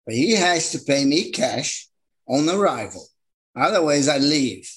[0.05, 1.87] But he has to pay me cash
[2.27, 3.05] on arrival.
[3.55, 4.69] Otherwise, I leave.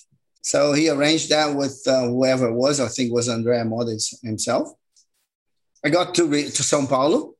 [0.42, 2.78] So he arranged that with uh, whoever it was.
[2.78, 4.68] I think it was Andrea Modis himself.
[5.84, 7.34] I got to, re- to Sao Paulo.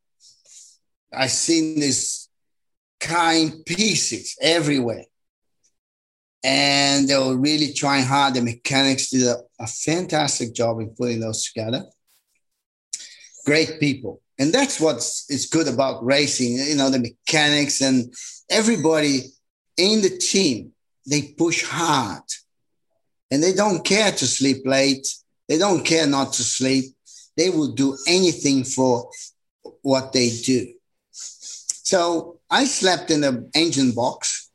[1.13, 2.29] I seen this
[2.99, 5.05] kind pieces everywhere.
[6.43, 8.35] And they were really trying hard.
[8.35, 11.85] The mechanics did a, a fantastic job in putting those together.
[13.45, 14.21] Great people.
[14.39, 18.13] And that's what's is good about racing, you know, the mechanics and
[18.51, 19.23] everybody
[19.77, 20.73] in the team,
[21.09, 22.23] they push hard
[23.31, 25.07] and they don't care to sleep late.
[25.49, 26.85] They don't care not to sleep.
[27.37, 29.11] They will do anything for
[29.83, 30.73] what they do.
[31.11, 34.51] So I slept in the engine box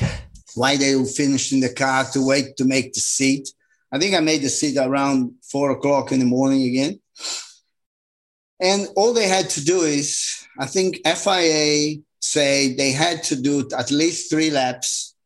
[0.54, 3.48] while they were finishing the car to wait to make the seat.
[3.92, 7.00] I think I made the seat around four o'clock in the morning again.
[8.62, 13.68] And all they had to do is, I think FIA say they had to do
[13.76, 15.16] at least three laps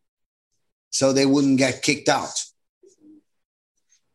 [0.90, 2.42] so they wouldn't get kicked out.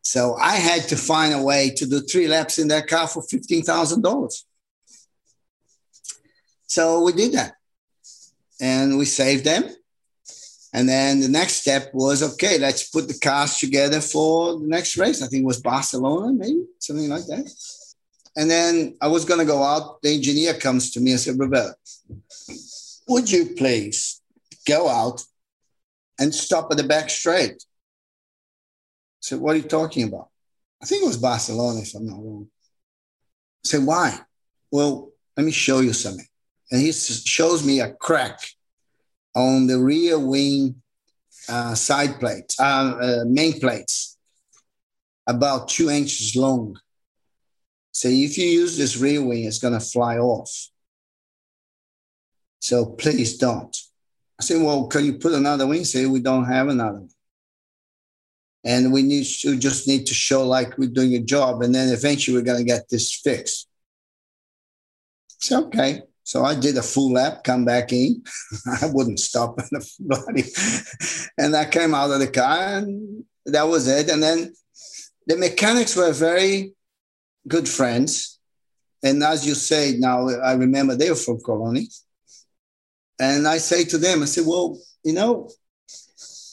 [0.02, 3.22] So I had to find a way to do three laps in that car for
[3.22, 4.44] $15,000.
[6.66, 7.54] So we did that
[8.60, 9.70] and we saved them.
[10.74, 14.98] And then the next step was okay, let's put the cars together for the next
[14.98, 15.22] race.
[15.22, 17.52] I think it was Barcelona, maybe something like that.
[18.36, 20.02] And then I was going to go out.
[20.02, 21.74] The engineer comes to me and said, Roberto,
[23.08, 24.22] would you please
[24.68, 25.24] go out
[26.20, 27.52] and stop at the back straight?
[27.52, 30.30] I said, What are you talking about?
[30.82, 32.48] I think it was Barcelona, if I'm not wrong.
[33.66, 34.18] I said, Why?
[34.72, 36.26] Well, let me show you something.
[36.72, 38.40] And he shows me a crack
[39.36, 40.82] on the rear wing
[41.50, 44.18] uh, side plates, uh, uh, main plates,
[45.28, 46.80] about two inches long.
[47.92, 50.52] So if you use this rear wing, it's going to fly off.
[52.60, 53.76] So please don't.
[54.40, 55.84] I said, well, can you put another wing?
[55.84, 57.10] Say we don't have another one.
[58.64, 61.64] And we need to just need to show like we're doing a job.
[61.64, 63.68] And then eventually we're going to get this fixed.
[65.40, 66.04] So, okay.
[66.24, 68.24] So I did a full lap, come back in.
[68.82, 69.60] I wouldn't stop
[70.00, 70.44] body.
[71.38, 74.10] and I came out of the car and that was it.
[74.10, 74.54] And then
[75.26, 76.74] the mechanics were very
[77.48, 78.40] good friends.
[79.04, 81.88] And as you say now, I remember they were from Coloni.
[83.20, 85.50] And I say to them, I say, well, you know,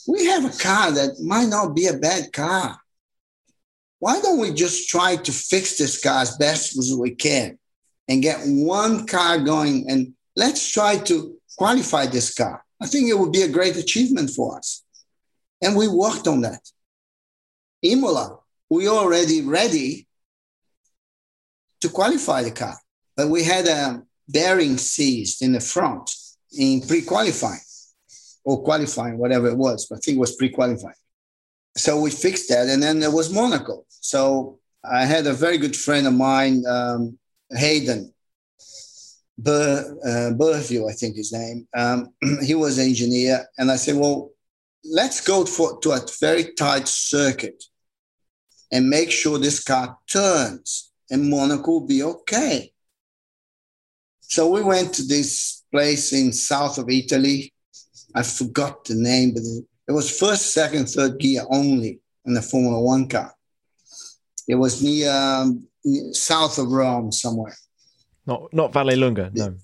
[0.07, 2.79] we have a car that might not be a bad car.
[3.99, 7.59] Why don't we just try to fix this car as best as we can
[8.07, 12.63] and get one car going and let's try to qualify this car?
[12.81, 14.83] I think it would be a great achievement for us.
[15.61, 16.61] And we worked on that.
[17.81, 18.39] Imola,
[18.69, 20.07] we already ready
[21.81, 22.77] to qualify the car,
[23.15, 26.11] but we had a bearing seized in the front
[26.57, 27.59] in pre-qualifying
[28.43, 29.87] or qualifying, whatever it was.
[29.87, 30.95] But I think it was pre-qualifying.
[31.77, 33.85] So we fixed that, and then there was Monaco.
[33.89, 37.17] So I had a very good friend of mine, um,
[37.51, 38.13] Hayden
[39.37, 41.67] Bur, uh, Burville, I think his name.
[41.75, 44.31] Um, he was an engineer, and I said, "Well,
[44.83, 47.63] let's go for to a very tight circuit
[48.71, 52.71] and make sure this car turns, and Monaco will be okay."
[54.21, 57.53] So we went to this place in south of Italy.
[58.13, 59.43] I forgot the name, but
[59.87, 63.33] it was first, second, third gear only in the Formula One car.
[64.47, 65.67] It was near um,
[66.11, 67.55] south of Rome somewhere.
[68.25, 69.55] Not not Vallelunga, no.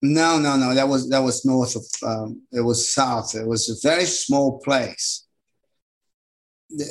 [0.00, 0.74] No, no, no.
[0.74, 1.84] That was that was north of.
[2.08, 3.34] Um, it was south.
[3.34, 5.26] It was a very small place.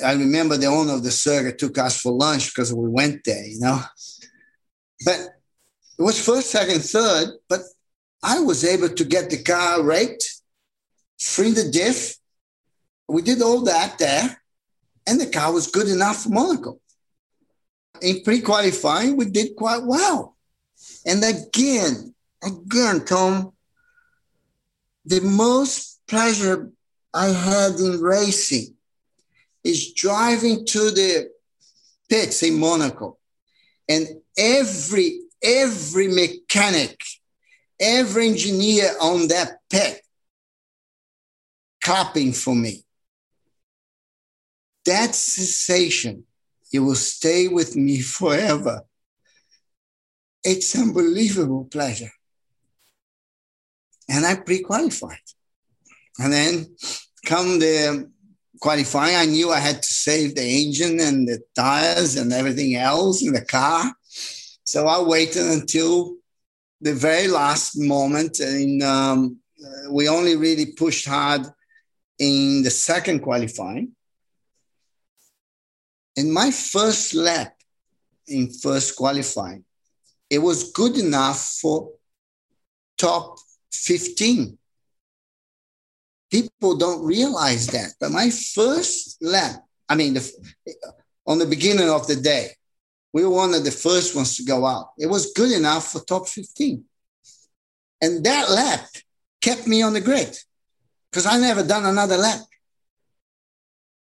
[0.04, 3.46] I remember the owner of the circuit took us for lunch because we went there,
[3.46, 3.80] you know.
[5.04, 5.20] But
[5.98, 7.28] it was first, second, third.
[7.48, 7.60] But
[8.22, 10.24] I was able to get the car raked,
[11.20, 12.16] free the diff.
[13.06, 14.42] We did all that there,
[15.06, 16.80] and the car was good enough for Monaco.
[18.02, 20.36] In pre qualifying, we did quite well.
[21.06, 23.52] And again, again, Tom,
[25.04, 26.70] the most pleasure
[27.14, 28.74] I had in racing
[29.68, 31.30] is driving to the
[32.08, 33.18] pits in Monaco.
[33.88, 37.00] And every every mechanic,
[37.78, 40.02] every engineer on that pit
[41.82, 42.84] clapping for me.
[44.84, 46.24] That sensation,
[46.72, 48.82] it will stay with me forever.
[50.42, 52.12] It's unbelievable pleasure.
[54.08, 55.26] And I pre-qualified.
[56.18, 56.76] And then
[57.26, 58.10] come the
[58.60, 63.22] qualifying, I knew I had to save the engine and the tires and everything else
[63.22, 63.92] in the car.
[64.64, 66.16] So I waited until
[66.80, 68.40] the very last moment.
[68.40, 69.38] And um,
[69.90, 71.46] we only really pushed hard
[72.18, 73.92] in the second qualifying.
[76.16, 77.54] In my first lap
[78.26, 79.64] in first qualifying,
[80.28, 81.92] it was good enough for
[82.98, 83.38] top
[83.72, 84.57] 15
[86.30, 87.94] people don't realize that.
[88.00, 90.32] But my first lap, I mean, the,
[91.26, 92.50] on the beginning of the day,
[93.12, 94.90] we were one of the first ones to go out.
[94.98, 96.84] It was good enough for top 15.
[98.00, 98.86] And that lap
[99.40, 100.36] kept me on the grid
[101.10, 102.40] because I never done another lap.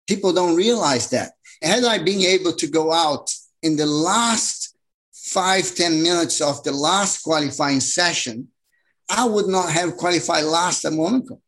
[0.07, 1.33] People don't realize that.
[1.61, 3.31] Had I been able to go out
[3.61, 4.75] in the last
[5.13, 8.47] five ten minutes of the last qualifying session,
[9.09, 11.41] I would not have qualified last at Monaco.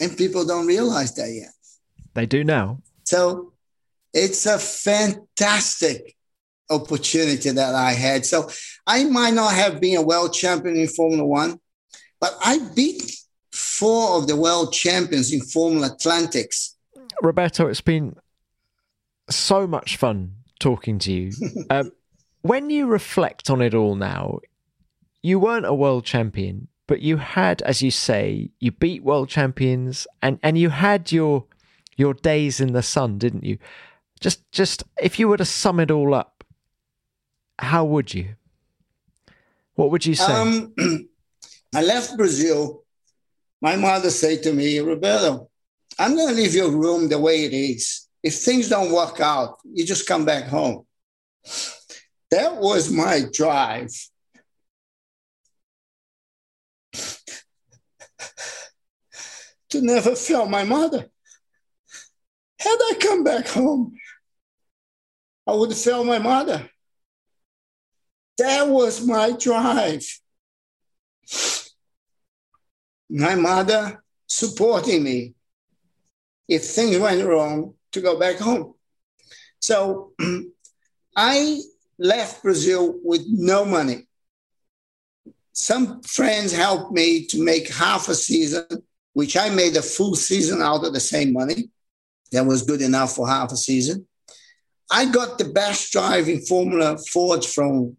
[0.00, 1.52] And people don't realize that yet.
[2.14, 2.80] They do now.
[3.04, 3.52] So
[4.12, 6.16] it's a fantastic
[6.70, 8.24] opportunity that I had.
[8.24, 8.48] So
[8.86, 11.58] I might not have been a world champion in Formula One,
[12.20, 13.16] but I beat
[13.52, 16.76] four of the world champions in Formula Atlantics.
[17.22, 18.16] Roberto, it's been
[19.30, 21.32] so much fun talking to you.
[21.70, 21.92] um,
[22.42, 24.40] when you reflect on it all now,
[25.22, 30.06] you weren't a world champion, but you had, as you say, you beat world champions,
[30.22, 31.46] and and you had your
[31.96, 33.58] your days in the sun, didn't you?
[34.20, 36.44] Just just if you were to sum it all up,
[37.58, 38.36] how would you?
[39.74, 40.32] What would you say?
[40.32, 40.74] Um,
[41.74, 42.84] I left Brazil.
[43.60, 45.48] My mother said to me, Roberto,
[45.98, 48.06] I'm going to leave your room the way it is.
[48.22, 50.86] If things don't work out, you just come back home.
[52.30, 53.90] That was my drive
[59.70, 61.08] to never fail my mother.
[62.58, 63.96] Had I come back home,
[65.46, 66.68] I would fail my mother.
[68.38, 70.04] That was my drive.
[73.10, 75.34] My mother supporting me
[76.48, 78.74] if things went wrong to go back home.
[79.60, 80.12] So
[81.16, 81.60] I
[81.98, 84.06] left Brazil with no money
[85.54, 88.66] some friends helped me to make half a season,
[89.12, 91.70] which I made a full season out of the same money.
[92.32, 94.06] That was good enough for half a season.
[94.90, 97.96] I got the best drive in Formula Ford from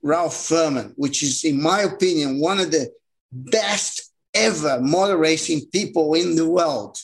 [0.00, 2.92] Ralph Firman, which is, in my opinion, one of the
[3.32, 6.96] best ever motor racing people in the world.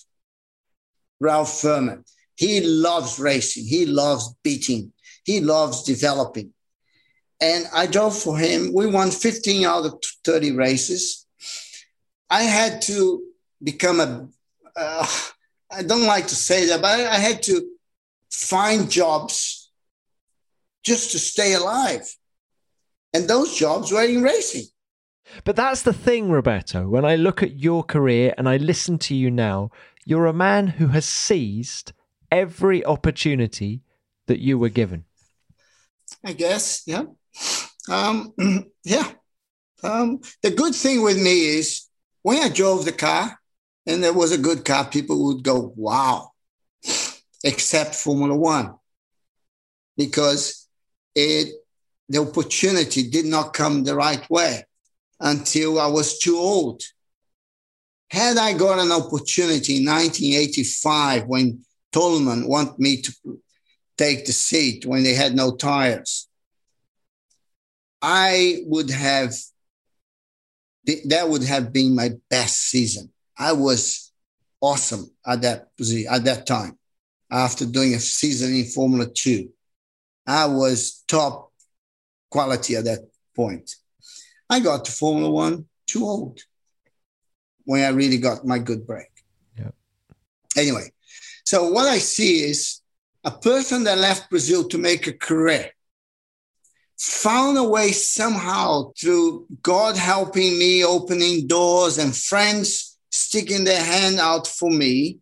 [1.20, 2.04] Ralph Firman.
[2.36, 3.66] He loves racing.
[3.66, 4.92] He loves beating.
[5.24, 6.54] He loves developing
[7.40, 8.72] and I drove for him.
[8.72, 11.26] We won 15 out of 30 races.
[12.30, 13.22] I had to
[13.62, 14.28] become a.
[14.76, 15.06] Uh,
[15.70, 17.68] I don't like to say that, but I had to
[18.30, 19.70] find jobs
[20.82, 22.08] just to stay alive.
[23.12, 24.64] And those jobs were in racing.
[25.44, 26.88] But that's the thing, Roberto.
[26.88, 29.70] When I look at your career and I listen to you now,
[30.04, 31.92] you're a man who has seized
[32.30, 33.82] every opportunity
[34.26, 35.04] that you were given.
[36.24, 37.04] I guess, yeah.
[37.88, 38.34] Um,
[38.84, 39.10] yeah.
[39.82, 41.86] Um, the good thing with me is
[42.22, 43.38] when I drove the car
[43.86, 46.32] and there was a good car, people would go, wow,
[47.44, 48.74] except Formula One,
[49.96, 50.68] because
[51.14, 51.54] it
[52.08, 54.64] the opportunity did not come the right way
[55.20, 56.82] until I was too old.
[58.10, 63.12] Had I got an opportunity in 1985 when Toleman wanted me to
[63.98, 66.27] take the seat when they had no tires,
[68.00, 69.34] I would have,
[71.06, 73.10] that would have been my best season.
[73.36, 74.12] I was
[74.60, 76.78] awesome at that position, at that time.
[77.30, 79.50] After doing a season in Formula Two,
[80.26, 81.52] I was top
[82.30, 83.00] quality at that
[83.36, 83.76] point.
[84.48, 86.40] I got to Formula One too old
[87.64, 89.10] when I really got my good break.
[89.58, 89.72] Yeah.
[90.56, 90.90] Anyway,
[91.44, 92.80] so what I see is
[93.24, 95.70] a person that left Brazil to make a career
[96.98, 104.18] found a way somehow through God helping me, opening doors, and friends sticking their hand
[104.18, 105.18] out for me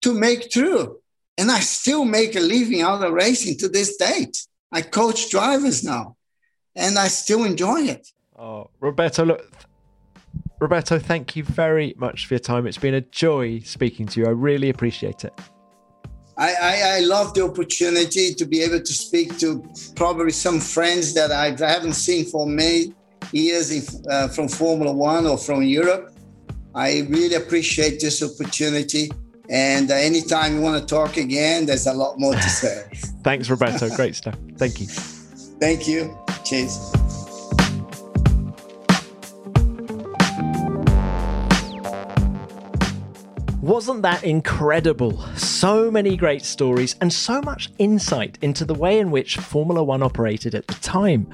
[0.00, 0.98] to make through.
[1.38, 4.46] And I still make a living out of racing to this date.
[4.70, 6.16] I coach drivers now.
[6.74, 8.08] and I still enjoy it.
[8.38, 9.50] Oh, Roberto, look,
[10.58, 12.66] Roberto, thank you very much for your time.
[12.66, 14.26] It's been a joy speaking to you.
[14.26, 15.32] I really appreciate it.
[16.36, 19.62] I, I, I, love the opportunity to be able to speak to
[19.96, 22.94] probably some friends that I haven't seen for many
[23.32, 26.14] years in, uh, from Formula One or from Europe.
[26.74, 29.10] I really appreciate this opportunity.
[29.50, 32.88] And uh, anytime you want to talk again, there's a lot more to say.
[33.22, 33.94] Thanks, Roberto.
[33.94, 34.36] Great stuff.
[34.56, 34.86] Thank you.
[34.86, 36.16] Thank you.
[36.44, 37.21] Cheers.
[43.62, 45.24] Wasn't that incredible?
[45.36, 50.02] So many great stories and so much insight into the way in which Formula One
[50.02, 51.28] operated at the time.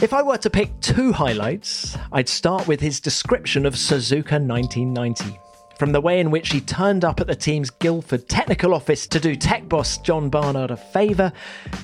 [0.00, 5.38] If I were to pick two highlights, I'd start with his description of Suzuka 1990.
[5.78, 9.20] From the way in which he turned up at the team's Guildford technical office to
[9.20, 11.30] do tech boss John Barnard a favour,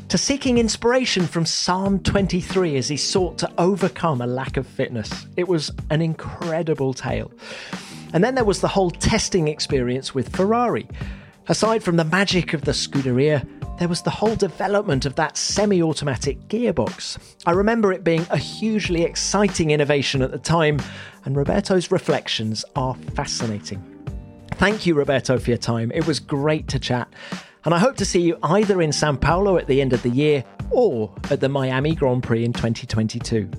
[0.08, 5.26] to seeking inspiration from Psalm 23 as he sought to overcome a lack of fitness.
[5.36, 7.30] It was an incredible tale.
[8.12, 10.88] And then there was the whole testing experience with Ferrari.
[11.48, 13.46] Aside from the magic of the Scuderia,
[13.78, 17.18] there was the whole development of that semi automatic gearbox.
[17.44, 20.80] I remember it being a hugely exciting innovation at the time,
[21.24, 23.84] and Roberto's reflections are fascinating.
[24.52, 25.92] Thank you, Roberto, for your time.
[25.94, 27.08] It was great to chat,
[27.64, 30.10] and I hope to see you either in Sao Paulo at the end of the
[30.10, 33.50] year or at the Miami Grand Prix in 2022.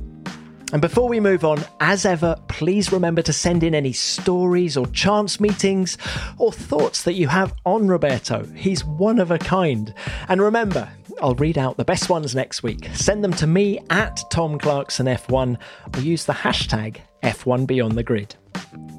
[0.74, 4.86] And before we move on, as ever, please remember to send in any stories or
[4.88, 5.98] chance meetings
[6.38, 8.46] or thoughts that you have on Roberto.
[8.54, 9.94] He's one of a kind.
[10.28, 10.92] And remember,
[11.22, 12.90] I'll read out the best ones next week.
[12.94, 15.58] Send them to me at Tom Clarkson F1
[15.96, 18.36] or use the hashtag F1 Beyond the Grid.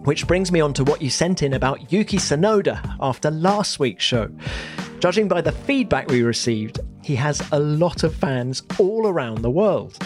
[0.04, 4.04] Which brings me on to what you sent in about Yuki Tsunoda after last week's
[4.04, 4.30] show.
[5.00, 9.50] Judging by the feedback we received, he has a lot of fans all around the
[9.50, 9.98] world.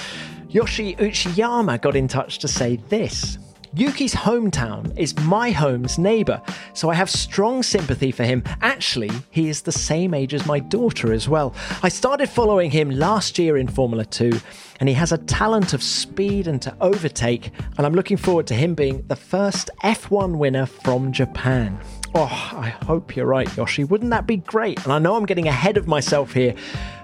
[0.53, 3.39] Yoshi Uchiyama got in touch to say this.
[3.75, 6.43] Yuki's hometown is my home's neighbour,
[6.75, 8.43] so I have strong sympathy for him.
[8.61, 11.55] Actually, he is the same age as my daughter as well.
[11.83, 14.39] I started following him last year in Formula 2,
[14.79, 18.55] and he has a talent of speed and to overtake, and I'm looking forward to
[18.55, 21.81] him being the first F1 winner from Japan.
[22.15, 23.85] Oh, I hope you're right, Yoshi.
[23.85, 24.85] Wouldn't that be great?
[24.85, 26.55] And I know I'm getting ahead of myself here,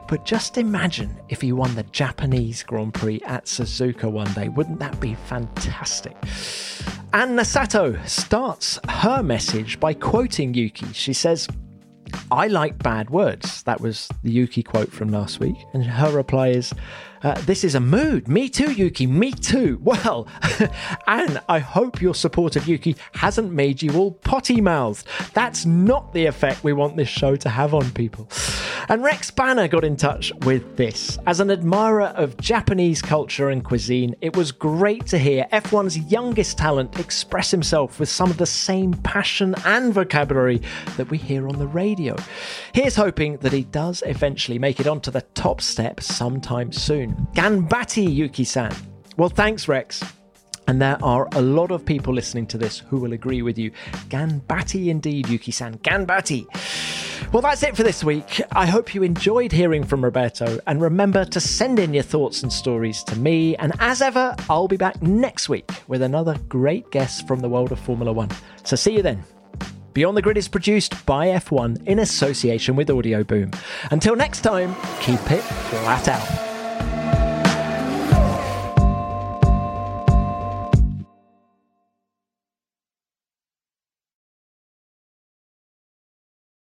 [0.09, 4.49] but just imagine if he won the Japanese Grand Prix at Suzuka one day.
[4.49, 6.17] Wouldn't that be fantastic?
[7.13, 10.93] And Nasato starts her message by quoting Yuki.
[10.93, 11.47] She says,
[12.31, 13.63] I like bad words.
[13.65, 15.57] That was the Yuki quote from last week.
[15.75, 16.73] And her reply is,
[17.23, 18.29] uh, this is a mood.
[18.29, 19.07] Me too, Yuki.
[19.07, 19.81] Me too.
[19.89, 20.29] Well,
[21.07, 25.07] and I hope your support of Yuki hasn't made you all potty mouthed.
[25.33, 28.29] That's not the effect we want this show to have on people.
[28.91, 31.19] And Rex Banner got in touch with this.
[31.27, 36.59] As an admirer of Japanese culture and cuisine, it was great to hear F1's youngest
[36.59, 40.61] talent express himself with some of the same passion and vocabulary
[40.97, 42.17] that we hear on the radio.
[42.73, 46.73] Here's hoping that he does eventually make it onto the top step sometime
[47.09, 47.29] soon.
[47.33, 48.75] Ganbatte Yuki san.
[49.17, 50.03] Well, thanks, Rex.
[50.67, 53.71] And there are a lot of people listening to this who will agree with you.
[54.09, 55.79] Ganbatte indeed, Yuki san.
[55.79, 56.47] Ganbatte.
[57.33, 58.43] Well, that's it for this week.
[58.53, 60.59] I hope you enjoyed hearing from Roberto.
[60.67, 63.57] And remember to send in your thoughts and stories to me.
[63.57, 67.73] And as ever, I'll be back next week with another great guest from the world
[67.73, 68.31] of Formula One.
[68.65, 69.25] So see you then.
[69.95, 73.59] Beyond the Grid is produced by F1 in association with Audioboom.
[73.91, 76.48] Until next time, keep it flat out.